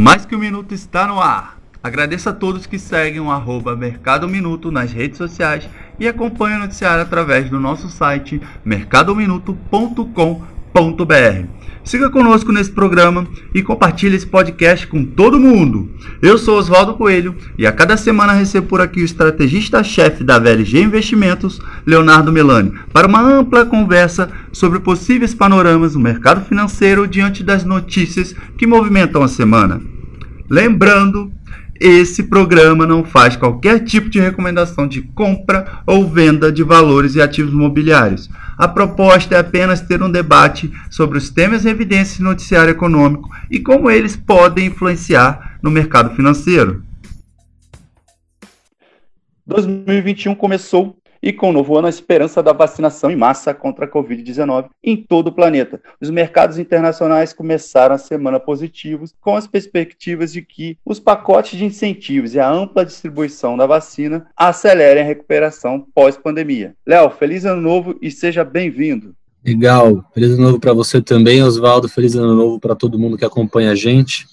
Mais 0.00 0.24
Que 0.24 0.34
Um 0.34 0.38
Minuto 0.38 0.72
está 0.72 1.06
no 1.06 1.20
ar. 1.20 1.58
Agradeço 1.82 2.30
a 2.30 2.32
todos 2.32 2.64
que 2.64 2.78
seguem 2.78 3.20
o 3.20 3.30
arroba 3.30 3.76
Mercado 3.76 4.26
Minuto 4.26 4.72
nas 4.72 4.90
redes 4.90 5.18
sociais 5.18 5.68
e 5.98 6.08
acompanham 6.08 6.56
o 6.56 6.62
noticiário 6.62 7.02
através 7.02 7.50
do 7.50 7.60
nosso 7.60 7.90
site 7.90 8.40
mercadominuto.com.br. 8.64 11.44
Siga 11.84 12.08
conosco 12.08 12.50
nesse 12.50 12.72
programa 12.72 13.26
e 13.54 13.62
compartilhe 13.62 14.16
esse 14.16 14.26
podcast 14.26 14.86
com 14.86 15.04
todo 15.04 15.38
mundo. 15.38 15.90
Eu 16.22 16.38
sou 16.38 16.58
Oswaldo 16.58 16.94
Coelho 16.94 17.36
e 17.58 17.66
a 17.66 17.72
cada 17.72 17.98
semana 17.98 18.32
recebo 18.32 18.68
por 18.68 18.80
aqui 18.80 19.02
o 19.02 19.04
estrategista-chefe 19.04 20.24
da 20.24 20.38
VLG 20.38 20.80
Investimentos, 20.80 21.60
Leonardo 21.84 22.32
Melani, 22.32 22.72
para 22.90 23.06
uma 23.06 23.20
ampla 23.20 23.66
conversa 23.66 24.30
sobre 24.50 24.80
possíveis 24.80 25.34
panoramas 25.34 25.94
no 25.94 26.00
mercado 26.00 26.42
financeiro 26.46 27.06
diante 27.06 27.42
das 27.42 27.64
notícias 27.64 28.34
que 28.56 28.66
movimentam 28.66 29.22
a 29.22 29.28
semana. 29.28 29.89
Lembrando 30.50 31.32
esse 31.80 32.24
programa 32.24 32.84
não 32.86 33.04
faz 33.04 33.36
qualquer 33.36 33.84
tipo 33.84 34.10
de 34.10 34.20
recomendação 34.20 34.86
de 34.86 35.00
compra 35.00 35.80
ou 35.86 36.06
venda 36.06 36.50
de 36.52 36.62
valores 36.62 37.14
e 37.14 37.22
ativos 37.22 37.52
imobiliários. 37.52 38.28
A 38.58 38.68
proposta 38.68 39.36
é 39.36 39.38
apenas 39.38 39.80
ter 39.80 40.02
um 40.02 40.10
debate 40.10 40.70
sobre 40.90 41.16
os 41.16 41.30
temas 41.30 41.64
em 41.64 41.70
evidência 41.70 42.22
no 42.22 42.28
noticiário 42.28 42.72
econômico 42.72 43.30
e 43.50 43.60
como 43.60 43.90
eles 43.90 44.16
podem 44.16 44.66
influenciar 44.66 45.58
no 45.62 45.70
mercado 45.70 46.14
financeiro. 46.14 46.82
2021 49.46 50.34
começou 50.34 50.96
e 51.22 51.32
com 51.32 51.50
o 51.50 51.52
novo 51.52 51.76
ano 51.76 51.86
a 51.86 51.90
esperança 51.90 52.42
da 52.42 52.52
vacinação 52.52 53.10
em 53.10 53.16
massa 53.16 53.52
contra 53.52 53.84
a 53.84 53.90
Covid-19 53.90 54.70
em 54.82 54.96
todo 54.96 55.28
o 55.28 55.32
planeta. 55.32 55.80
Os 56.00 56.10
mercados 56.10 56.58
internacionais 56.58 57.32
começaram 57.32 57.94
a 57.94 57.98
semana 57.98 58.40
positivos, 58.40 59.14
com 59.20 59.36
as 59.36 59.46
perspectivas 59.46 60.32
de 60.32 60.42
que 60.42 60.78
os 60.84 60.98
pacotes 60.98 61.58
de 61.58 61.64
incentivos 61.64 62.34
e 62.34 62.40
a 62.40 62.50
ampla 62.50 62.84
distribuição 62.84 63.56
da 63.56 63.66
vacina 63.66 64.26
acelerem 64.36 65.02
a 65.02 65.06
recuperação 65.06 65.86
pós-pandemia. 65.94 66.74
Léo, 66.86 67.10
feliz 67.10 67.44
ano 67.44 67.60
novo 67.60 67.96
e 68.00 68.10
seja 68.10 68.44
bem-vindo. 68.44 69.14
Legal, 69.44 70.04
feliz 70.12 70.32
ano 70.32 70.42
novo 70.42 70.60
para 70.60 70.72
você 70.72 71.00
também, 71.00 71.42
Oswaldo, 71.42 71.88
feliz 71.88 72.14
ano 72.14 72.34
novo 72.34 72.60
para 72.60 72.74
todo 72.74 72.98
mundo 72.98 73.16
que 73.16 73.24
acompanha 73.24 73.72
a 73.72 73.74
gente. 73.74 74.26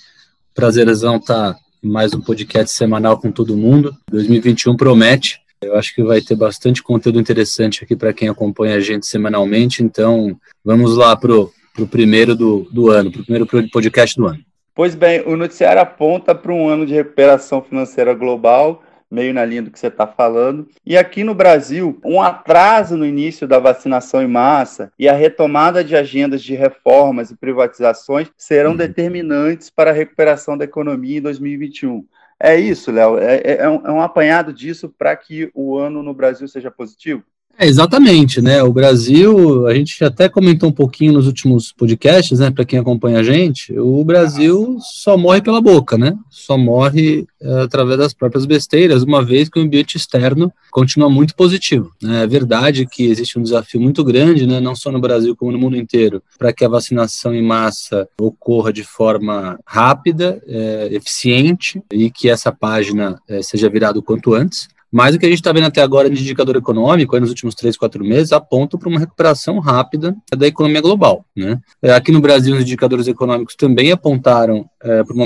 Prazerzão 0.54 1.18
estar 1.18 1.54
tá 1.54 1.60
mais 1.82 2.14
um 2.14 2.20
podcast 2.20 2.76
semanal 2.76 3.18
com 3.18 3.32
todo 3.32 3.56
mundo. 3.56 3.96
2021 4.12 4.76
promete. 4.76 5.40
Eu 5.62 5.76
acho 5.76 5.94
que 5.94 6.04
vai 6.04 6.22
ter 6.22 6.36
bastante 6.36 6.84
conteúdo 6.84 7.20
interessante 7.20 7.84
aqui 7.84 7.96
para 7.96 8.14
quem 8.14 8.30
acompanha 8.30 8.76
a 8.76 8.80
gente 8.80 9.08
semanalmente. 9.08 9.84
Então, 9.84 10.40
vamos 10.64 10.96
lá 10.96 11.16
para 11.16 11.34
o 11.34 11.88
primeiro 11.90 12.36
do, 12.36 12.68
do 12.72 12.90
ano, 12.90 13.12
para 13.12 13.22
o 13.22 13.24
primeiro 13.24 13.48
podcast 13.72 14.16
do 14.16 14.28
ano. 14.28 14.40
Pois 14.76 14.94
bem, 14.94 15.24
o 15.26 15.36
noticiário 15.36 15.82
aponta 15.82 16.36
para 16.36 16.54
um 16.54 16.70
ano 16.70 16.86
de 16.86 16.94
recuperação 16.94 17.64
financeira 17.64 18.14
global, 18.14 18.84
meio 19.10 19.34
na 19.34 19.44
linha 19.44 19.64
do 19.64 19.72
que 19.72 19.80
você 19.80 19.88
está 19.88 20.06
falando. 20.06 20.68
E 20.86 20.96
aqui 20.96 21.24
no 21.24 21.34
Brasil, 21.34 22.00
um 22.06 22.22
atraso 22.22 22.96
no 22.96 23.04
início 23.04 23.48
da 23.48 23.58
vacinação 23.58 24.22
em 24.22 24.28
massa 24.28 24.92
e 25.00 25.10
a 25.10 25.14
retomada 25.14 25.84
de 25.84 25.96
agendas 25.96 26.44
de 26.44 26.54
reformas 26.54 27.32
e 27.32 27.36
privatizações 27.36 28.30
serão 28.38 28.72
uhum. 28.72 28.78
determinantes 28.78 29.72
para 29.72 29.90
a 29.90 29.94
recuperação 29.94 30.56
da 30.56 30.66
economia 30.66 31.18
em 31.18 31.22
2021. 31.22 32.06
É 32.40 32.56
isso, 32.56 32.92
Léo. 32.92 33.18
É, 33.18 33.38
é, 33.38 33.58
é, 33.64 33.70
um, 33.70 33.86
é 33.86 33.92
um 33.92 34.02
apanhado 34.02 34.54
disso 34.54 34.90
para 34.90 35.16
que 35.16 35.52
o 35.54 35.78
ano 35.78 36.04
no 36.04 36.14
Brasil 36.14 36.48
seja 36.48 36.70
positivo? 36.70 37.24
É, 37.60 37.66
exatamente, 37.66 38.40
né? 38.40 38.62
O 38.62 38.72
Brasil, 38.72 39.66
a 39.66 39.74
gente 39.74 40.04
até 40.04 40.30
comentou 40.30 40.70
um 40.70 40.72
pouquinho 40.72 41.14
nos 41.14 41.26
últimos 41.26 41.72
podcasts, 41.72 42.38
né? 42.38 42.52
Para 42.52 42.64
quem 42.64 42.78
acompanha 42.78 43.20
a 43.20 43.24
gente, 43.24 43.78
o 43.80 44.04
Brasil 44.04 44.78
só 44.80 45.18
morre 45.18 45.42
pela 45.42 45.60
boca, 45.60 45.98
né? 45.98 46.16
Só 46.30 46.56
morre 46.56 47.26
é, 47.42 47.62
através 47.62 47.98
das 47.98 48.14
próprias 48.14 48.46
besteiras, 48.46 49.02
uma 49.02 49.26
vez 49.26 49.50
que 49.50 49.58
o 49.58 49.64
ambiente 49.64 49.96
externo 49.96 50.54
continua 50.70 51.10
muito 51.10 51.36
positivo. 51.36 51.92
Né? 52.00 52.24
É 52.24 52.28
verdade 52.28 52.86
que 52.86 53.06
existe 53.08 53.40
um 53.40 53.42
desafio 53.42 53.82
muito 53.82 54.04
grande, 54.04 54.46
né? 54.46 54.60
Não 54.60 54.76
só 54.76 54.92
no 54.92 55.02
Brasil 55.02 55.36
como 55.36 55.52
no 55.52 55.58
mundo 55.58 55.76
inteiro, 55.76 56.22
para 56.38 56.54
que 56.54 56.64
a 56.64 56.70
vacinação 56.70 57.34
em 57.34 57.42
massa 57.42 58.08
ocorra 58.22 58.72
de 58.72 58.84
forma 58.84 59.60
rápida, 59.66 60.40
é, 60.46 60.90
eficiente 60.92 61.82
e 61.92 62.12
que 62.12 62.30
essa 62.30 62.52
página 62.52 63.20
é, 63.28 63.42
seja 63.42 63.68
virada 63.68 63.98
o 63.98 64.04
quanto 64.04 64.36
antes. 64.36 64.70
Mas 64.92 65.16
o 65.16 65.20
que 65.20 65.26
a 65.26 65.30
gente 65.30 65.40
está 65.40 65.52
vendo 65.52 65.68
até 65.68 65.82
agora 65.82 66.10
de 66.10 66.22
indicador 66.22 66.56
econômico, 66.56 67.20
nos 67.20 67.30
últimos 67.30 67.56
três, 67.56 67.76
quatro 67.78 68.04
meses, 68.04 68.32
aponta 68.32 68.78
para 68.78 68.90
uma 68.90 69.00
recuperação 69.00 69.60
rápida 69.60 70.16
da 70.36 70.48
economia 70.48 70.82
global. 70.82 71.26
Né? 71.36 71.60
É, 71.82 71.94
aqui 71.94 72.12
no 72.12 72.22
Brasil, 72.22 72.56
os 72.56 72.62
indicadores 72.62 73.08
econômicos 73.08 73.56
também 73.56 73.92
apontaram 73.92 74.70
é, 74.82 75.04
para 75.04 75.14
uma, 75.14 75.26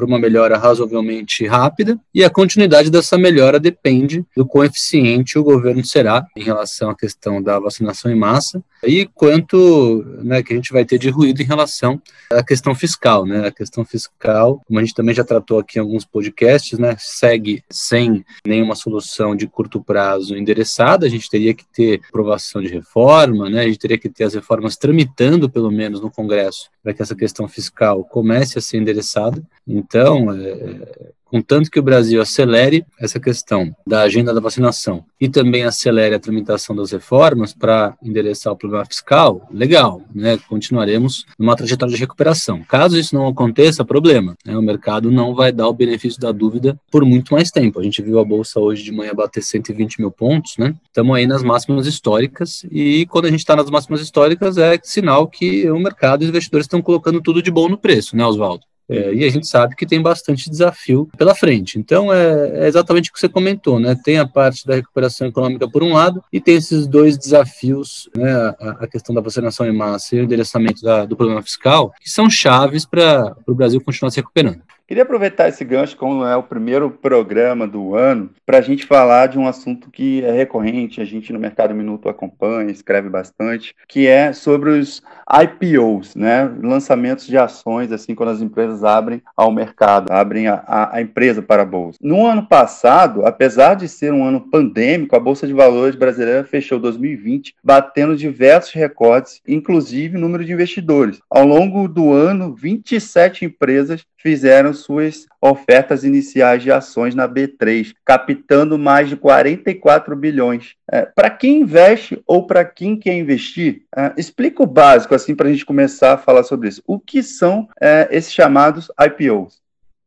uma 0.00 0.18
melhora 0.18 0.58
razoavelmente 0.58 1.46
rápida, 1.46 1.98
e 2.14 2.22
a 2.22 2.30
continuidade 2.30 2.90
dessa 2.90 3.16
melhora 3.16 3.58
depende 3.58 4.24
do 4.36 4.46
quão 4.46 4.64
eficiente 4.64 5.38
o 5.38 5.44
governo 5.44 5.84
será 5.84 6.26
em 6.36 6.42
relação 6.42 6.90
à 6.90 6.96
questão 6.96 7.42
da 7.42 7.58
vacinação 7.58 8.10
em 8.10 8.14
massa 8.14 8.62
e 8.84 9.06
quanto 9.06 10.04
né, 10.22 10.42
que 10.42 10.52
a 10.52 10.56
gente 10.56 10.72
vai 10.72 10.84
ter 10.84 10.98
de 10.98 11.08
ruído 11.08 11.40
em 11.40 11.44
relação 11.44 12.00
à 12.30 12.42
questão 12.42 12.74
fiscal. 12.74 13.24
Né? 13.24 13.46
A 13.46 13.50
questão 13.50 13.84
fiscal, 13.84 14.60
como 14.66 14.78
a 14.78 14.82
gente 14.82 14.94
também 14.94 15.14
já 15.14 15.24
tratou 15.24 15.58
aqui 15.58 15.78
em 15.78 15.82
alguns 15.82 16.04
podcasts, 16.04 16.78
né, 16.78 16.96
segue 16.98 17.62
sem 17.70 18.24
nenhuma 18.46 18.74
solução 18.74 18.97
solução 19.00 19.34
de 19.34 19.46
curto 19.46 19.82
prazo 19.82 20.36
endereçada, 20.36 21.06
a 21.06 21.08
gente 21.08 21.30
teria 21.30 21.54
que 21.54 21.64
ter 21.64 22.00
aprovação 22.08 22.60
de 22.60 22.68
reforma, 22.68 23.48
né? 23.48 23.60
a 23.60 23.66
gente 23.66 23.78
teria 23.78 23.98
que 23.98 24.08
ter 24.08 24.24
as 24.24 24.34
reformas 24.34 24.76
tramitando, 24.76 25.48
pelo 25.48 25.70
menos, 25.70 26.00
no 26.00 26.10
Congresso, 26.10 26.68
para 26.82 26.92
que 26.92 27.02
essa 27.02 27.14
questão 27.14 27.48
fiscal 27.48 28.04
comece 28.04 28.58
a 28.58 28.62
ser 28.62 28.78
endereçada. 28.78 29.42
Então, 29.66 30.32
é, 30.32 31.12
contanto 31.30 31.70
que 31.70 31.78
o 31.78 31.82
Brasil 31.82 32.20
acelere 32.20 32.84
essa 32.98 33.20
questão 33.20 33.74
da 33.86 34.02
agenda 34.02 34.32
da 34.34 34.40
vacinação 34.40 35.04
e 35.20 35.28
também 35.28 35.64
acelere 35.64 36.14
a 36.14 36.20
tramitação 36.20 36.74
das 36.74 36.92
reformas 36.92 37.52
para 37.52 37.96
endereçar 38.02 38.52
o 38.52 38.56
problema 38.56 38.84
fiscal, 38.84 39.48
legal, 39.52 40.02
né? 40.14 40.38
Continuaremos 40.48 41.26
numa 41.38 41.56
trajetória 41.56 41.94
de 41.94 42.00
recuperação. 42.00 42.62
Caso 42.62 42.98
isso 42.98 43.14
não 43.14 43.26
aconteça, 43.26 43.84
problema, 43.84 44.36
né? 44.44 44.56
O 44.56 44.62
mercado 44.62 45.10
não 45.10 45.34
vai 45.34 45.52
dar 45.52 45.68
o 45.68 45.72
benefício 45.72 46.20
da 46.20 46.32
dúvida 46.32 46.78
por 46.90 47.04
muito 47.04 47.34
mais 47.34 47.50
tempo. 47.50 47.80
A 47.80 47.82
gente 47.82 48.02
viu 48.02 48.18
a 48.18 48.24
bolsa 48.24 48.60
hoje 48.60 48.82
de 48.82 48.92
manhã 48.92 49.14
bater 49.14 49.42
120 49.42 50.00
mil 50.00 50.10
pontos, 50.10 50.56
né? 50.58 50.74
Estamos 50.86 51.16
aí 51.16 51.26
nas 51.26 51.42
máximas 51.42 51.86
históricas 51.86 52.64
e 52.70 53.06
quando 53.06 53.26
a 53.26 53.30
gente 53.30 53.40
está 53.40 53.56
nas 53.56 53.70
máximas 53.70 54.00
históricas 54.00 54.58
é 54.58 54.78
sinal 54.82 55.26
que 55.26 55.70
o 55.70 55.78
mercado 55.78 56.22
e 56.22 56.24
os 56.24 56.30
investidores 56.30 56.64
estão 56.64 56.82
colocando 56.82 57.20
tudo 57.20 57.42
de 57.42 57.50
bom 57.50 57.68
no 57.68 57.78
preço, 57.78 58.16
né, 58.16 58.24
Oswaldo? 58.24 58.64
É, 58.88 59.12
e 59.12 59.24
a 59.24 59.30
gente 59.30 59.46
sabe 59.46 59.76
que 59.76 59.86
tem 59.86 60.00
bastante 60.00 60.48
desafio 60.48 61.08
pela 61.16 61.34
frente. 61.34 61.78
Então, 61.78 62.12
é, 62.12 62.64
é, 62.64 62.68
exatamente 62.68 63.10
o 63.10 63.12
que 63.12 63.20
você 63.20 63.28
comentou, 63.28 63.78
né? 63.78 63.94
Tem 64.02 64.18
a 64.18 64.26
parte 64.26 64.66
da 64.66 64.74
recuperação 64.74 65.28
econômica 65.28 65.68
por 65.68 65.82
um 65.82 65.92
lado 65.92 66.24
e 66.32 66.40
tem 66.40 66.56
esses 66.56 66.86
dois 66.86 67.18
desafios, 67.18 68.08
né? 68.16 68.32
A, 68.32 68.78
a 68.80 68.86
questão 68.86 69.14
da 69.14 69.20
vacinação 69.20 69.66
em 69.66 69.76
massa 69.76 70.16
e 70.16 70.20
o 70.20 70.24
endereçamento 70.24 70.82
da, 70.82 71.04
do 71.04 71.16
problema 71.16 71.42
fiscal, 71.42 71.92
que 72.00 72.08
são 72.08 72.30
chaves 72.30 72.86
para 72.86 73.36
o 73.46 73.54
Brasil 73.54 73.80
continuar 73.80 74.10
se 74.10 74.20
recuperando. 74.20 74.62
Queria 74.88 75.02
aproveitar 75.02 75.50
esse 75.50 75.62
gancho, 75.66 75.94
como 75.98 76.24
é 76.24 76.34
o 76.34 76.42
primeiro 76.42 76.90
programa 76.90 77.68
do 77.68 77.94
ano, 77.94 78.30
para 78.46 78.56
a 78.56 78.62
gente 78.62 78.86
falar 78.86 79.26
de 79.26 79.38
um 79.38 79.46
assunto 79.46 79.90
que 79.90 80.24
é 80.24 80.32
recorrente, 80.32 80.98
a 80.98 81.04
gente 81.04 81.30
no 81.30 81.38
Mercado 81.38 81.74
Minuto 81.74 82.08
acompanha, 82.08 82.70
escreve 82.70 83.10
bastante, 83.10 83.74
que 83.86 84.06
é 84.06 84.32
sobre 84.32 84.70
os 84.70 85.02
IPOs, 85.30 86.16
né? 86.16 86.50
Lançamentos 86.62 87.26
de 87.26 87.36
ações, 87.36 87.92
assim, 87.92 88.14
quando 88.14 88.30
as 88.30 88.40
empresas 88.40 88.82
abrem 88.82 89.20
ao 89.36 89.52
mercado, 89.52 90.10
abrem 90.10 90.48
a, 90.48 90.64
a, 90.66 90.96
a 90.96 91.02
empresa 91.02 91.42
para 91.42 91.64
a 91.64 91.66
Bolsa. 91.66 91.98
No 92.00 92.24
ano 92.24 92.46
passado, 92.46 93.26
apesar 93.26 93.74
de 93.74 93.90
ser 93.90 94.14
um 94.14 94.24
ano 94.24 94.40
pandêmico, 94.40 95.14
a 95.14 95.20
Bolsa 95.20 95.46
de 95.46 95.52
Valores 95.52 95.96
brasileira 95.96 96.44
fechou 96.44 96.78
2020 96.78 97.56
batendo 97.62 98.16
diversos 98.16 98.72
recordes, 98.72 99.42
inclusive 99.46 100.16
número 100.16 100.46
de 100.46 100.54
investidores. 100.54 101.20
Ao 101.28 101.44
longo 101.44 101.86
do 101.86 102.10
ano, 102.10 102.54
27 102.54 103.44
empresas 103.44 104.02
fizeram 104.16 104.72
suas 104.80 105.26
ofertas 105.40 106.04
iniciais 106.04 106.62
de 106.62 106.70
ações 106.70 107.14
na 107.14 107.28
B3, 107.28 107.94
captando 108.04 108.78
mais 108.78 109.08
de 109.08 109.16
44 109.16 110.16
bilhões. 110.16 110.74
É, 110.90 111.02
para 111.02 111.30
quem 111.30 111.62
investe 111.62 112.20
ou 112.26 112.46
para 112.46 112.64
quem 112.64 112.96
quer 112.96 113.16
investir, 113.16 113.82
é, 113.96 114.12
explica 114.16 114.62
o 114.62 114.66
básico 114.66 115.14
assim 115.14 115.34
para 115.34 115.48
a 115.48 115.52
gente 115.52 115.66
começar 115.66 116.14
a 116.14 116.18
falar 116.18 116.44
sobre 116.44 116.68
isso. 116.68 116.82
O 116.86 116.98
que 116.98 117.22
são 117.22 117.68
é, 117.80 118.08
esses 118.10 118.32
chamados 118.32 118.88
IPOs? 119.00 119.60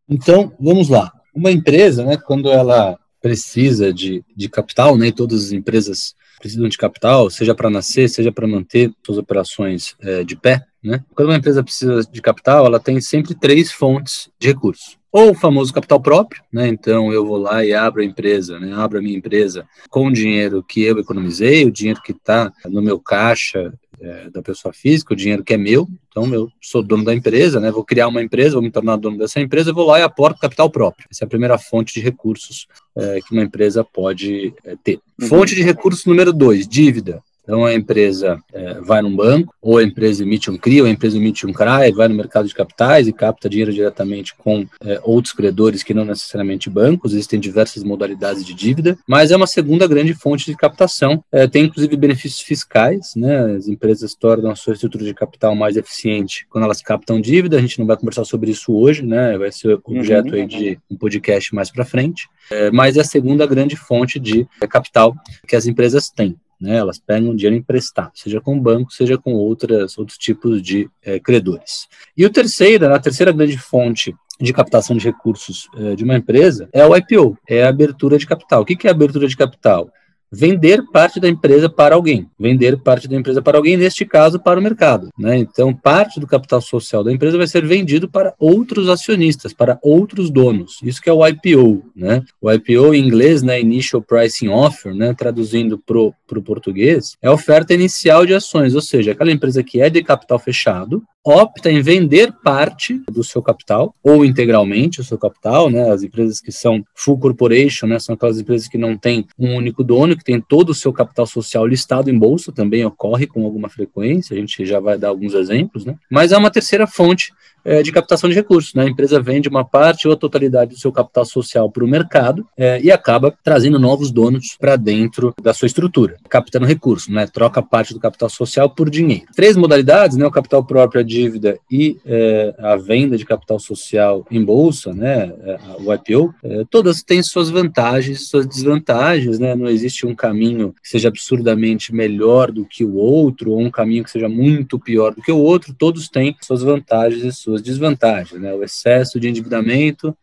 Então, 0.09 0.53
vamos 0.59 0.89
lá. 0.89 1.12
Uma 1.33 1.51
empresa, 1.51 2.03
né, 2.03 2.18
quando 2.18 2.51
ela 2.51 3.00
precisa 3.21 3.94
de, 3.94 4.23
de 4.35 4.50
capital, 4.50 4.97
né, 4.97 5.12
todas 5.12 5.45
as 5.45 5.51
empresas 5.51 6.15
precisam 6.39 6.68
de 6.68 6.77
capital, 6.77 7.29
seja 7.29 7.53
para 7.53 7.69
nascer, 7.69 8.09
seja 8.09 8.31
para 8.31 8.47
manter 8.47 8.91
suas 9.06 9.19
operações 9.19 9.95
é, 10.01 10.23
de 10.23 10.35
pé, 10.35 10.65
né? 10.83 11.04
Quando 11.16 11.30
uma 11.30 11.38
empresa 11.38 11.63
precisa 11.63 12.01
de 12.10 12.22
capital, 12.22 12.66
ela 12.66 12.80
tem 12.80 13.00
sempre 13.00 13.36
três 13.36 13.72
fontes 13.72 14.30
de 14.39 14.48
recursos. 14.48 14.98
Ou 15.12 15.31
o 15.31 15.36
famoso 15.36 15.74
capital 15.74 16.00
próprio, 16.00 16.42
né? 16.51 16.68
Então 16.68 17.12
eu 17.12 17.25
vou 17.25 17.38
lá 17.38 17.66
e 17.66 17.74
abro 17.74 18.01
a 18.01 18.06
empresa, 18.06 18.60
né? 18.60 18.74
Abro 18.74 19.00
a 19.00 19.01
minha 19.01 19.18
empresa 19.18 19.68
com 19.89 20.07
o 20.07 20.12
dinheiro 20.12 20.63
que 20.63 20.83
eu 20.83 20.98
economizei, 20.98 21.66
o 21.66 21.72
dinheiro 21.72 22.01
que 22.01 22.13
está 22.13 22.51
no 22.66 22.81
meu 22.81 22.98
caixa 22.98 23.74
é, 24.01 24.30
da 24.30 24.42
pessoa 24.42 24.74
física, 24.74 25.13
o 25.13 25.18
dinheiro 25.18 25.44
que 25.44 25.54
é 25.54 25.57
meu, 25.57 25.88
então 26.07 26.25
eu 26.33 26.51
sou 26.60 26.81
dono 26.81 27.04
da 27.04 27.13
empresa, 27.13 27.60
né, 27.60 27.72
vou 27.72 27.86
criar 27.86 28.07
uma 28.07 28.22
empresa, 28.22 28.54
vou 28.54 28.62
me 28.62 28.72
tornar 28.72 28.95
dono 28.95 29.18
dessa 29.18 29.39
empresa, 29.39 29.72
vou 29.72 29.86
lá 29.86 30.00
e 30.00 30.01
aporto 30.01 30.39
capital 30.39 30.69
próprio. 30.69 31.07
Essa 31.12 31.24
é 31.24 31.25
a 31.25 31.30
primeira 31.30 31.57
fonte 31.57 31.94
de 31.94 32.00
recursos 32.00 32.68
é, 32.95 33.19
que 33.22 33.31
uma 33.31 33.44
empresa 33.44 33.83
pode 33.83 34.54
é, 34.66 34.75
ter. 34.83 35.00
Uhum. 35.22 35.28
Fonte 35.28 35.54
de 35.54 35.62
recursos 35.62 36.06
número 36.06 36.33
dois, 36.33 36.68
dívida. 36.68 37.22
Então, 37.51 37.65
a 37.65 37.74
empresa 37.74 38.42
é, 38.53 38.75
vai 38.75 39.01
num 39.01 39.13
banco, 39.13 39.53
ou 39.62 39.77
a 39.77 39.83
empresa 39.83 40.24
emite 40.24 40.50
um 40.50 40.57
CRI, 40.57 40.80
ou 40.80 40.88
a 40.88 40.89
empresa 40.89 41.18
emite 41.18 41.45
um 41.45 41.51
CRAE, 41.51 41.92
vai 41.92 42.07
no 42.07 42.15
mercado 42.15 42.48
de 42.48 42.56
capitais 42.56 43.09
e 43.09 43.12
capta 43.12 43.50
dinheiro 43.50 43.74
diretamente 43.74 44.33
com 44.33 44.65
é, 44.80 45.01
outros 45.03 45.33
credores 45.33 45.83
que 45.83 45.94
não 45.94 46.06
necessariamente 46.06 46.69
bancos. 46.69 47.12
Existem 47.12 47.42
diversas 47.42 47.83
modalidades 47.83 48.45
de 48.45 48.53
dívida, 48.53 48.98
mas 49.06 49.31
é 49.31 49.36
uma 49.36 49.48
segunda 49.48 49.86
grande 49.86 50.13
fonte 50.13 50.45
de 50.45 50.56
captação. 50.56 51.21
É, 51.30 51.45
tem, 51.45 51.65
inclusive, 51.65 51.98
benefícios 51.98 52.39
fiscais, 52.39 53.15
né? 53.18 53.56
As 53.57 53.68
empresas 53.68 54.15
tornam 54.15 54.50
a 54.50 54.56
sua 54.56 54.71
estrutura 54.71 55.04
de 55.04 55.13
capital 55.13 55.54
mais 55.54 55.75
eficiente 55.75 56.47
quando 56.50 56.63
elas 56.63 56.81
captam 56.81 57.19
dívida. 57.19 57.57
A 57.57 57.62
gente 57.62 57.80
não 57.80 57.86
vai 57.86 57.97
conversar 57.97 58.24
sobre 58.24 58.50
isso 58.50 58.74
hoje, 58.74 59.06
né? 59.06 59.38
Vai 59.38 59.51
ser 59.51 59.77
objeto 59.83 60.30
uhum. 60.30 60.36
aí 60.36 60.47
de 60.47 60.80
um 60.89 60.95
podcast 60.95 61.54
mais 61.54 61.69
para 61.69 61.83
frente. 61.83 62.30
É, 62.50 62.71
mas 62.71 62.95
é 62.95 63.01
a 63.01 63.04
segunda 63.04 63.45
grande 63.45 63.75
fonte 63.75 64.19
de 64.19 64.47
capital 64.69 65.13
que 65.45 65.57
as 65.57 65.65
empresas 65.65 66.09
têm. 66.09 66.38
Né, 66.61 66.75
elas 66.75 66.99
pegam 66.99 67.35
dinheiro 67.35 67.55
emprestado, 67.55 68.11
seja 68.13 68.39
com 68.39 68.55
o 68.55 68.61
banco, 68.61 68.93
seja 68.93 69.17
com 69.17 69.33
outras, 69.33 69.97
outros 69.97 70.15
tipos 70.15 70.61
de 70.61 70.87
é, 71.01 71.19
credores. 71.19 71.87
E 72.15 72.23
o 72.23 72.29
terceiro, 72.29 72.93
a 72.93 72.99
terceira 72.99 73.31
grande 73.31 73.57
fonte 73.57 74.15
de 74.39 74.53
captação 74.53 74.95
de 74.95 75.03
recursos 75.03 75.67
é, 75.75 75.95
de 75.95 76.03
uma 76.03 76.15
empresa 76.15 76.69
é 76.71 76.85
o 76.85 76.95
IPO, 76.95 77.35
é 77.47 77.63
a 77.63 77.69
abertura 77.69 78.15
de 78.17 78.27
capital. 78.27 78.61
O 78.61 78.65
que, 78.65 78.87
é 78.87 78.91
abertura 78.91 79.27
de 79.27 79.35
capital? 79.35 79.91
Vender 80.31 80.83
parte 80.92 81.19
da 81.19 81.28
empresa 81.28 81.69
para 81.69 81.95
alguém, 81.95 82.30
vender 82.39 82.78
parte 82.78 83.07
da 83.07 83.16
empresa 83.16 83.42
para 83.42 83.57
alguém, 83.57 83.75
neste 83.75 84.06
caso, 84.06 84.39
para 84.39 84.60
o 84.60 84.63
mercado. 84.63 85.10
Né? 85.18 85.38
Então, 85.38 85.74
parte 85.74 86.19
do 86.19 86.28
capital 86.28 86.62
social 86.62 87.04
da 87.04 87.12
empresa 87.12 87.38
vai 87.38 87.48
ser 87.48 87.66
vendido 87.66 88.10
para 88.10 88.33
outros 88.39 88.88
acionistas, 88.88 89.54
para 89.54 89.78
outros 89.81 90.30
donos. 90.30 90.80
Isso 90.83 91.01
que 91.01 91.10
é 91.10 91.13
o 91.13 91.28
IPO. 91.28 91.83
Né? 91.95 92.24
O 92.42 92.51
IPO 92.51 92.94
em 92.94 93.06
inglês, 93.06 93.42
né, 93.42 93.60
Initial 93.60 94.01
Pricing 94.01 94.50
Offer, 94.50 94.94
né, 94.95 95.13
traduzindo 95.13 95.78
para 95.78 95.98
o 96.00 96.42
português, 96.44 97.16
é 97.22 97.28
a 97.28 97.33
oferta 97.33 97.74
inicial 97.74 98.25
de 98.25 98.33
ações, 98.33 98.74
ou 98.74 98.81
seja, 98.81 99.12
aquela 99.12 99.31
empresa 99.31 99.63
que 99.63 99.81
é 99.81 99.89
de 99.89 100.01
capital 100.04 100.39
fechado, 100.39 101.04
opta 101.24 101.72
em 101.72 101.81
vender 101.81 102.33
parte 102.44 103.01
do 103.12 103.24
seu 103.24 103.42
capital 103.42 103.94
ou 104.04 104.25
integralmente 104.25 105.01
o 105.01 105.04
seu 105.04 105.18
capital, 105.18 105.69
né? 105.69 105.89
As 105.92 106.04
empresas 106.04 106.42
que 106.42 106.51
são 106.51 106.83
full 106.95 107.19
corporation, 107.19 107.88
né? 107.88 108.00
São 108.00 108.16
aquelas 108.16 108.39
empresas 108.39 108.68
que 108.68 108.78
não 108.78 108.98
têm 108.98 109.25
um 109.38 109.56
único 109.56 109.83
dono, 109.83 110.18
que 110.21 110.25
tem 110.25 110.39
todo 110.39 110.69
o 110.69 110.75
seu 110.75 110.94
capital 110.94 111.25
social 111.25 111.65
listado 111.65 112.09
em 112.09 112.18
bolsa, 112.18 112.51
também 112.51 112.85
ocorre 112.85 113.25
com 113.25 113.44
alguma 113.44 113.68
frequência. 113.68 114.35
A 114.35 114.39
gente 114.39 114.65
já 114.65 114.79
vai 114.79 114.97
dar 114.97 115.09
alguns 115.09 115.33
exemplos, 115.33 115.83
né? 115.83 115.95
Mas 116.09 116.31
é 116.31 116.38
uma 116.38 116.51
terceira 116.51 116.85
fonte 116.88 117.33
é, 117.63 117.83
de 117.83 117.91
captação 117.91 118.29
de 118.29 118.35
recursos. 118.35 118.73
Né? 118.73 118.83
A 118.83 118.89
empresa 118.89 119.19
vende 119.19 119.50
uma 119.50 119.63
parte 119.63 120.07
ou 120.07 120.13
a 120.13 120.18
totalidade 120.18 120.71
do 120.71 120.79
seu 120.79 120.91
capital 120.91 121.25
social 121.25 121.69
para 121.69 121.83
o 121.83 121.88
mercado 121.88 122.45
é, 122.57 122.81
e 122.81 122.91
acaba 122.91 123.33
trazendo 123.44 123.77
novos 123.77 124.12
donos 124.12 124.56
para 124.59 124.75
dentro 124.75 125.33
da 125.41 125.53
sua 125.53 125.68
estrutura, 125.68 126.18
captando 126.29 126.65
recursos, 126.65 127.09
né? 127.09 127.27
troca 127.27 127.62
parte 127.62 127.94
do 127.94 128.00
capital 128.00 128.29
social 128.29 128.69
por 128.69 128.89
dinheiro. 128.89 129.25
Três 129.35 129.56
modalidades, 129.56 130.18
né? 130.18 130.25
o 130.25 130.31
capital 130.31 130.63
próprio, 130.63 131.01
a 131.01 131.03
dívida 131.03 131.59
e 131.69 131.97
é, 132.06 132.56
a 132.59 132.75
venda 132.75 133.18
de 133.18 133.25
capital 133.25 133.59
social 133.59 134.25
em 134.31 134.44
bolsa, 134.44 134.94
né? 134.94 135.31
É, 135.44 135.59
o 135.79 135.94
IPO, 135.94 136.33
é, 136.44 136.63
todas 136.69 137.03
têm 137.03 137.21
suas 137.21 137.50
vantagens 137.50 138.29
suas 138.29 138.45
desvantagens. 138.45 139.39
Né? 139.39 139.56
Não 139.56 139.68
existe 139.68 140.06
um 140.06 140.10
caminho 140.15 140.73
que 140.81 140.89
seja 140.89 141.07
absurdamente 141.07 141.93
melhor 141.93 142.51
do 142.51 142.65
que 142.65 142.83
o 142.83 142.95
outro 142.95 143.51
ou 143.51 143.61
um 143.61 143.71
caminho 143.71 144.03
que 144.03 144.11
seja 144.11 144.29
muito 144.29 144.79
pior 144.79 145.13
do 145.13 145.21
que 145.21 145.31
o 145.31 145.37
outro, 145.37 145.73
todos 145.73 146.09
têm 146.09 146.35
suas 146.41 146.61
vantagens 146.61 147.23
e 147.23 147.31
suas 147.31 147.61
desvantagens, 147.61 148.41
né? 148.41 148.53
O 148.53 148.63
excesso 148.63 149.19
de 149.19 149.27
endividamento 149.27 150.15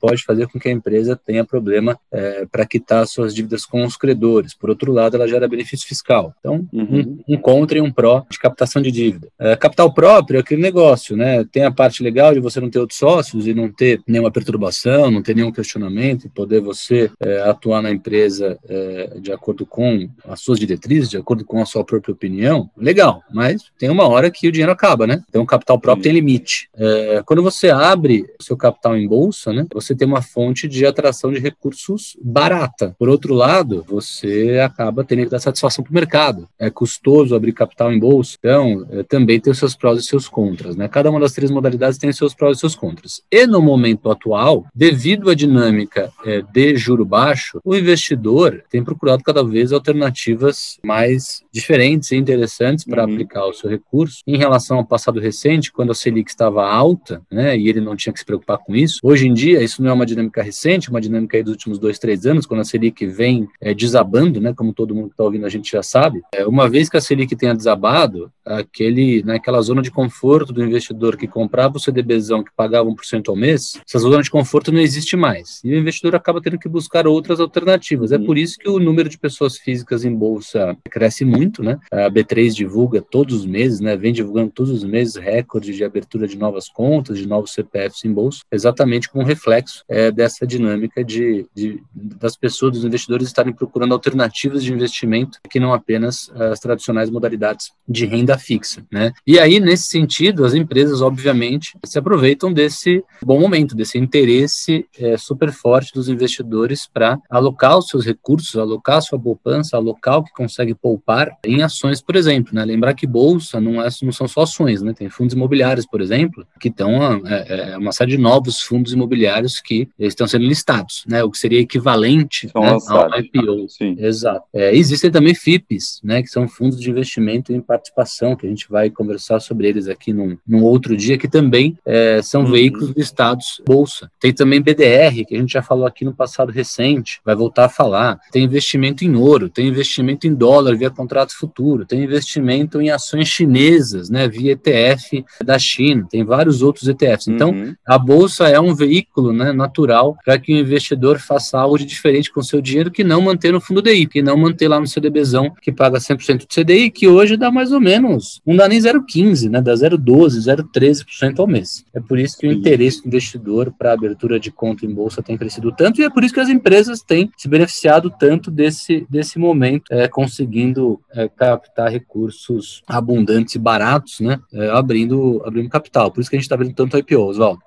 pode 0.00 0.22
fazer 0.22 0.46
com 0.48 0.58
que 0.58 0.68
a 0.68 0.72
empresa 0.72 1.18
tenha 1.26 1.44
problema 1.44 1.98
é, 2.12 2.46
para 2.50 2.66
quitar 2.66 3.06
suas 3.06 3.34
dívidas 3.34 3.64
com 3.64 3.84
os 3.84 3.96
credores. 3.96 4.54
Por 4.54 4.70
outro 4.70 4.92
lado, 4.92 5.16
ela 5.16 5.28
gera 5.28 5.48
benefício 5.48 5.86
fiscal. 5.86 6.34
Então, 6.38 6.66
uhum. 6.72 7.20
um, 7.28 7.34
um 7.34 7.36
contra 7.36 7.78
e 7.78 7.80
um 7.80 7.90
pró 7.90 8.24
de 8.30 8.38
captação 8.38 8.80
de 8.80 8.90
dívida. 8.90 9.28
É, 9.38 9.56
capital 9.56 9.92
próprio 9.92 10.38
é 10.38 10.40
aquele 10.40 10.62
negócio, 10.62 11.16
né? 11.16 11.44
Tem 11.50 11.64
a 11.64 11.70
parte 11.70 12.02
legal 12.02 12.32
de 12.32 12.40
você 12.40 12.60
não 12.60 12.70
ter 12.70 12.78
outros 12.78 12.98
sócios 12.98 13.46
e 13.46 13.54
não 13.54 13.70
ter 13.70 14.00
nenhuma 14.06 14.30
perturbação, 14.30 15.10
não 15.10 15.22
ter 15.22 15.34
nenhum 15.34 15.52
questionamento, 15.52 16.26
e 16.26 16.28
poder 16.28 16.60
você 16.60 17.10
é, 17.20 17.42
atuar 17.42 17.82
na 17.82 17.90
empresa 17.90 18.58
é, 18.68 19.18
de 19.20 19.32
acordo 19.32 19.66
com 19.66 20.08
as 20.24 20.40
suas 20.40 20.58
diretrizes, 20.58 21.10
de 21.10 21.16
acordo 21.16 21.44
com 21.44 21.60
a 21.60 21.66
sua 21.66 21.84
própria 21.84 22.12
opinião. 22.12 22.70
Legal, 22.76 23.22
mas 23.32 23.64
tem 23.78 23.90
uma 23.90 24.06
hora 24.08 24.30
que 24.30 24.48
o 24.48 24.52
dinheiro 24.52 24.72
acaba, 24.72 25.06
né? 25.06 25.22
Então, 25.28 25.42
o 25.42 25.46
capital 25.46 25.78
próprio 25.78 26.04
tem 26.04 26.12
limite. 26.12 26.68
É, 26.76 27.22
quando 27.24 27.42
você 27.42 27.70
abre 27.70 28.24
o 28.40 28.42
seu 28.42 28.56
capital 28.56 28.96
em 28.96 29.06
bolsa, 29.06 29.52
né? 29.52 29.63
Você 29.72 29.94
tem 29.94 30.06
uma 30.06 30.22
fonte 30.22 30.68
de 30.68 30.84
atração 30.84 31.32
de 31.32 31.38
recursos 31.38 32.16
barata. 32.22 32.94
Por 32.98 33.08
outro 33.08 33.34
lado, 33.34 33.84
você 33.86 34.60
acaba 34.64 35.04
tendo 35.04 35.24
que 35.24 35.30
dar 35.30 35.38
satisfação 35.38 35.84
para 35.84 35.90
o 35.90 35.94
mercado. 35.94 36.48
É 36.58 36.70
custoso 36.70 37.34
abrir 37.34 37.52
capital 37.52 37.92
em 37.92 37.98
bolsa, 37.98 38.36
então 38.38 38.86
é, 38.90 39.02
também 39.02 39.40
tem 39.40 39.50
os 39.50 39.58
seus 39.58 39.74
prós 39.74 40.00
e 40.00 40.02
seus 40.02 40.28
contras. 40.28 40.76
Né? 40.76 40.88
Cada 40.88 41.10
uma 41.10 41.20
das 41.20 41.32
três 41.32 41.50
modalidades 41.50 41.98
tem 41.98 42.10
os 42.10 42.16
seus 42.16 42.34
prós 42.34 42.56
e 42.56 42.60
seus 42.60 42.74
contras. 42.74 43.22
E 43.30 43.46
no 43.46 43.60
momento 43.60 44.10
atual, 44.10 44.66
devido 44.74 45.30
à 45.30 45.34
dinâmica 45.34 46.12
é, 46.24 46.42
de 46.42 46.76
juro 46.76 47.04
baixo, 47.04 47.60
o 47.64 47.74
investidor 47.74 48.62
tem 48.70 48.82
procurado 48.82 49.22
cada 49.22 49.44
vez 49.44 49.72
alternativas 49.72 50.78
mais 50.84 51.42
diferentes 51.52 52.10
e 52.10 52.16
interessantes 52.16 52.84
para 52.84 53.04
uhum. 53.04 53.12
aplicar 53.12 53.46
o 53.46 53.52
seu 53.52 53.68
recurso. 53.70 54.22
Em 54.26 54.36
relação 54.36 54.78
ao 54.78 54.84
passado 54.84 55.20
recente, 55.20 55.72
quando 55.72 55.92
a 55.92 55.94
Selic 55.94 56.30
estava 56.30 56.66
alta, 56.66 57.22
né, 57.30 57.56
e 57.56 57.68
ele 57.68 57.80
não 57.80 57.96
tinha 57.96 58.12
que 58.12 58.18
se 58.18 58.24
preocupar 58.24 58.58
com 58.58 58.74
isso, 58.74 59.00
hoje 59.02 59.28
em 59.28 59.34
dia 59.34 59.53
dia, 59.54 59.62
isso 59.62 59.82
não 59.82 59.90
é 59.90 59.92
uma 59.92 60.06
dinâmica 60.06 60.42
recente, 60.42 60.90
uma 60.90 61.00
dinâmica 61.00 61.42
dos 61.42 61.52
últimos 61.52 61.78
dois, 61.78 61.98
três 61.98 62.26
anos, 62.26 62.46
quando 62.46 62.60
a 62.60 62.64
Selic 62.64 63.06
vem 63.06 63.48
é, 63.60 63.72
desabando, 63.72 64.40
né, 64.40 64.52
como 64.54 64.72
todo 64.72 64.94
mundo 64.94 65.08
que 65.08 65.14
está 65.14 65.24
ouvindo 65.24 65.46
a 65.46 65.48
gente 65.48 65.70
já 65.70 65.82
sabe, 65.82 66.20
é, 66.32 66.46
uma 66.46 66.68
vez 66.68 66.88
que 66.88 66.96
a 66.96 67.00
Selic 67.00 67.34
tenha 67.36 67.54
desabado, 67.54 68.30
aquele, 68.44 69.22
naquela 69.22 69.60
zona 69.62 69.80
de 69.80 69.90
conforto 69.90 70.52
do 70.52 70.62
investidor 70.62 71.16
que 71.16 71.26
comprava 71.26 71.76
o 71.76 71.80
CDBzão 71.80 72.44
que 72.44 72.50
pagava 72.54 72.88
1% 72.88 73.28
ao 73.28 73.36
mês, 73.36 73.80
essa 73.88 73.98
zona 73.98 74.22
de 74.22 74.30
conforto 74.30 74.70
não 74.70 74.80
existe 74.80 75.16
mais. 75.16 75.60
E 75.64 75.72
o 75.72 75.78
investidor 75.78 76.14
acaba 76.14 76.42
tendo 76.42 76.58
que 76.58 76.68
buscar 76.68 77.06
outras 77.06 77.40
alternativas. 77.40 78.12
É 78.12 78.18
por 78.18 78.36
isso 78.36 78.58
que 78.58 78.68
o 78.68 78.78
número 78.78 79.08
de 79.08 79.18
pessoas 79.18 79.56
físicas 79.56 80.04
em 80.04 80.14
bolsa 80.14 80.76
cresce 80.90 81.24
muito, 81.24 81.62
né? 81.62 81.78
A 81.90 82.10
B3 82.10 82.52
divulga 82.52 83.00
todos 83.00 83.34
os 83.40 83.46
meses, 83.46 83.80
né? 83.80 83.96
Vem 83.96 84.12
divulgando 84.12 84.50
todos 84.50 84.70
os 84.70 84.84
meses 84.84 85.16
recorde 85.16 85.74
de 85.74 85.84
abertura 85.84 86.28
de 86.28 86.36
novas 86.36 86.68
contas, 86.68 87.18
de 87.18 87.26
novos 87.26 87.52
CPFs 87.52 88.04
em 88.04 88.12
bolsa, 88.12 88.40
exatamente 88.52 89.08
como 89.08 89.24
reflexo 89.24 89.43
reflexo 89.44 89.84
é, 89.88 90.10
dessa 90.10 90.46
dinâmica 90.46 91.04
de, 91.04 91.46
de, 91.54 91.82
das 91.94 92.36
pessoas, 92.36 92.72
dos 92.72 92.84
investidores 92.84 93.26
estarem 93.26 93.52
procurando 93.52 93.92
alternativas 93.92 94.64
de 94.64 94.72
investimento 94.72 95.38
que 95.50 95.60
não 95.60 95.74
apenas 95.74 96.30
as 96.34 96.58
tradicionais 96.58 97.10
modalidades 97.10 97.72
de 97.86 98.06
renda 98.06 98.38
fixa, 98.38 98.84
né? 98.90 99.12
E 99.26 99.38
aí, 99.38 99.60
nesse 99.60 99.88
sentido, 99.88 100.44
as 100.44 100.54
empresas, 100.54 101.02
obviamente, 101.02 101.76
se 101.84 101.98
aproveitam 101.98 102.52
desse 102.52 103.04
bom 103.22 103.38
momento, 103.38 103.76
desse 103.76 103.98
interesse 103.98 104.86
é, 104.98 105.16
super 105.18 105.52
forte 105.52 105.92
dos 105.92 106.08
investidores 106.08 106.88
para 106.92 107.18
alocar 107.30 107.78
os 107.78 107.88
seus 107.88 108.06
recursos, 108.06 108.56
alocar 108.56 108.98
a 108.98 109.02
sua 109.02 109.18
poupança, 109.18 109.76
alocar 109.76 110.18
o 110.18 110.24
que 110.24 110.32
consegue 110.32 110.74
poupar 110.74 111.36
em 111.44 111.62
ações, 111.62 112.00
por 112.00 112.16
exemplo, 112.16 112.54
né? 112.54 112.64
Lembrar 112.64 112.94
que 112.94 113.06
bolsa 113.06 113.60
não, 113.60 113.82
é, 113.82 113.88
não 114.02 114.12
são 114.12 114.26
só 114.26 114.42
ações, 114.42 114.80
né? 114.80 114.94
Tem 114.94 115.08
fundos 115.10 115.34
imobiliários, 115.34 115.86
por 115.86 116.00
exemplo, 116.00 116.46
que 116.58 116.68
estão 116.68 116.94
é, 117.26 117.72
é 117.72 117.78
uma 117.78 117.92
série 117.92 118.12
de 118.12 118.18
novos 118.18 118.60
fundos 118.60 118.92
imobiliários 118.92 119.33
imobiliários 119.34 119.60
que 119.60 119.88
estão 119.98 120.26
sendo 120.26 120.44
listados, 120.44 121.04
né? 121.06 121.22
O 121.22 121.30
que 121.30 121.38
seria 121.38 121.60
equivalente 121.60 122.46
né, 122.46 122.52
ao 122.88 123.18
IPO. 123.18 123.68
Sim. 123.68 123.96
Exato. 123.98 124.46
É, 124.52 124.74
existem 124.74 125.10
também 125.10 125.34
FIPs, 125.34 126.00
né? 126.02 126.22
Que 126.22 126.28
são 126.28 126.48
fundos 126.48 126.80
de 126.80 126.90
investimento 126.90 127.52
em 127.52 127.60
participação, 127.60 128.36
que 128.36 128.46
a 128.46 128.48
gente 128.48 128.68
vai 128.68 128.90
conversar 128.90 129.40
sobre 129.40 129.68
eles 129.68 129.88
aqui 129.88 130.12
num, 130.12 130.36
num 130.46 130.62
outro 130.62 130.96
dia, 130.96 131.18
que 131.18 131.28
também 131.28 131.76
é, 131.84 132.20
são 132.22 132.42
uhum. 132.42 132.50
veículos 132.50 132.90
listados 132.96 133.60
bolsa. 133.66 134.10
Tem 134.20 134.32
também 134.32 134.60
BDR, 134.60 135.24
que 135.26 135.34
a 135.34 135.38
gente 135.38 135.52
já 135.52 135.62
falou 135.62 135.86
aqui 135.86 136.04
no 136.04 136.14
passado 136.14 136.52
recente, 136.52 137.20
vai 137.24 137.34
voltar 137.34 137.66
a 137.66 137.68
falar. 137.68 138.18
Tem 138.30 138.44
investimento 138.44 139.04
em 139.04 139.14
ouro, 139.14 139.48
tem 139.48 139.68
investimento 139.68 140.26
em 140.26 140.34
dólar 140.34 140.76
via 140.76 140.90
contrato 140.90 141.36
futuro, 141.36 141.84
tem 141.84 142.02
investimento 142.02 142.80
em 142.80 142.90
ações 142.90 143.28
chinesas, 143.28 144.08
né? 144.08 144.28
Via 144.28 144.52
ETF 144.52 145.24
da 145.44 145.58
China, 145.58 146.06
tem 146.10 146.24
vários 146.24 146.62
outros 146.62 146.88
ETFs. 146.88 147.28
Então, 147.28 147.50
uhum. 147.50 147.74
a 147.86 147.98
bolsa 147.98 148.48
é 148.48 148.60
um 148.60 148.74
veículo 148.74 149.13
ciclo 149.14 149.32
né, 149.32 149.52
natural 149.52 150.16
para 150.24 150.38
que 150.38 150.52
o 150.52 150.58
investidor 150.58 151.18
faça 151.20 151.58
algo 151.58 151.78
de 151.78 151.84
diferente 151.84 152.32
com 152.32 152.40
o 152.40 152.44
seu 152.44 152.60
dinheiro 152.60 152.90
que 152.90 153.04
não 153.04 153.20
manter 153.20 153.52
no 153.52 153.60
fundo 153.60 153.80
DI, 153.80 154.06
que 154.06 154.20
não 154.20 154.36
manter 154.36 154.66
lá 154.66 154.80
no 154.80 154.86
CDBzão 154.86 155.54
que 155.62 155.70
paga 155.70 155.98
100% 155.98 156.38
do 156.38 156.46
CDI, 156.46 156.90
que 156.90 157.06
hoje 157.06 157.36
dá 157.36 157.50
mais 157.50 157.70
ou 157.70 157.80
menos, 157.80 158.40
não 158.44 158.56
dá 158.56 158.68
nem 158.68 158.78
0,15, 158.78 159.48
né, 159.48 159.60
dá 159.60 159.72
0,12, 159.72 160.40
0,13% 160.74 161.38
ao 161.38 161.46
mês. 161.46 161.84
É 161.94 162.00
por 162.00 162.18
isso 162.18 162.36
que 162.36 162.46
o 162.46 162.52
interesse 162.52 163.02
do 163.02 163.08
investidor 163.08 163.72
para 163.78 163.92
abertura 163.92 164.40
de 164.40 164.50
conta 164.50 164.84
em 164.84 164.92
bolsa 164.92 165.22
tem 165.22 165.36
crescido 165.36 165.72
tanto 165.72 166.00
e 166.00 166.04
é 166.04 166.10
por 166.10 166.24
isso 166.24 166.34
que 166.34 166.40
as 166.40 166.48
empresas 166.48 167.02
têm 167.02 167.30
se 167.36 167.48
beneficiado 167.48 168.12
tanto 168.18 168.50
desse, 168.50 169.06
desse 169.08 169.38
momento, 169.38 169.84
é, 169.90 170.08
conseguindo 170.08 171.00
é, 171.12 171.28
captar 171.28 171.90
recursos 171.90 172.82
abundantes 172.86 173.54
e 173.54 173.58
baratos, 173.58 174.20
né, 174.20 174.40
é, 174.52 174.70
abrindo, 174.70 175.42
abrindo 175.44 175.68
capital. 175.68 176.10
Por 176.10 176.20
isso 176.20 176.30
que 176.30 176.36
a 176.36 176.38
gente 176.38 176.46
está 176.46 176.56
vendo 176.56 176.74
tanto 176.74 176.98
IPO, 176.98 177.16
Oswaldo. 177.16 177.60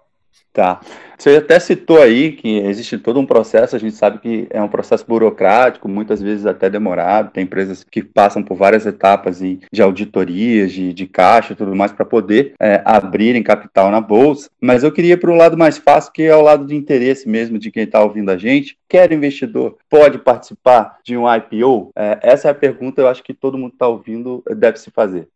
Tá. 0.58 0.82
Você 1.16 1.36
até 1.36 1.60
citou 1.60 2.02
aí 2.02 2.32
que 2.32 2.58
existe 2.58 2.98
todo 2.98 3.20
um 3.20 3.28
processo, 3.28 3.76
a 3.76 3.80
gente 3.80 3.96
sabe 3.96 4.18
que 4.18 4.48
é 4.50 4.60
um 4.60 4.68
processo 4.68 5.06
burocrático, 5.08 5.88
muitas 5.88 6.20
vezes 6.20 6.48
até 6.48 6.68
demorado, 6.68 7.30
tem 7.32 7.44
empresas 7.44 7.84
que 7.84 8.02
passam 8.02 8.42
por 8.42 8.58
várias 8.58 8.84
etapas 8.88 9.38
de, 9.38 9.60
de 9.72 9.82
auditorias, 9.84 10.72
de, 10.72 10.94
de 10.94 11.06
caixa 11.06 11.54
e 11.54 11.56
tudo 11.56 11.76
mais 11.76 11.92
para 11.92 12.04
poder 12.06 12.54
é, 12.60 12.82
abrirem 12.84 13.44
capital 13.44 13.92
na 13.92 14.02
bolsa, 14.02 14.50
mas 14.60 14.84
eu 14.84 14.92
queria 14.92 15.14
ir 15.14 15.18
para 15.18 15.30
o 15.30 15.36
lado 15.36 15.56
mais 15.56 15.78
fácil, 15.78 16.12
que 16.12 16.24
é 16.24 16.36
o 16.36 16.42
lado 16.42 16.66
de 16.66 16.76
interesse 16.76 17.30
mesmo 17.30 17.60
de 17.60 17.70
quem 17.70 17.84
está 17.84 18.02
ouvindo 18.04 18.32
a 18.32 18.38
gente. 18.38 18.76
Quer 18.90 19.12
investidor? 19.12 19.78
Pode 19.88 20.18
participar 20.18 20.98
de 21.04 21.16
um 21.16 21.26
IPO? 21.32 21.92
É, 21.96 22.18
essa 22.24 22.48
é 22.48 22.52
a 22.52 22.56
pergunta 22.56 23.00
eu 23.00 23.08
acho 23.08 23.24
que 23.24 23.34
todo 23.34 23.60
mundo 23.60 23.74
está 23.74 23.88
ouvindo 23.88 24.44
deve 24.56 24.80
se 24.80 24.90
fazer. 24.90 25.28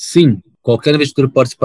Sim, 0.00 0.40
Qualquer 0.68 0.94
investidor 0.94 1.30
pode, 1.30 1.56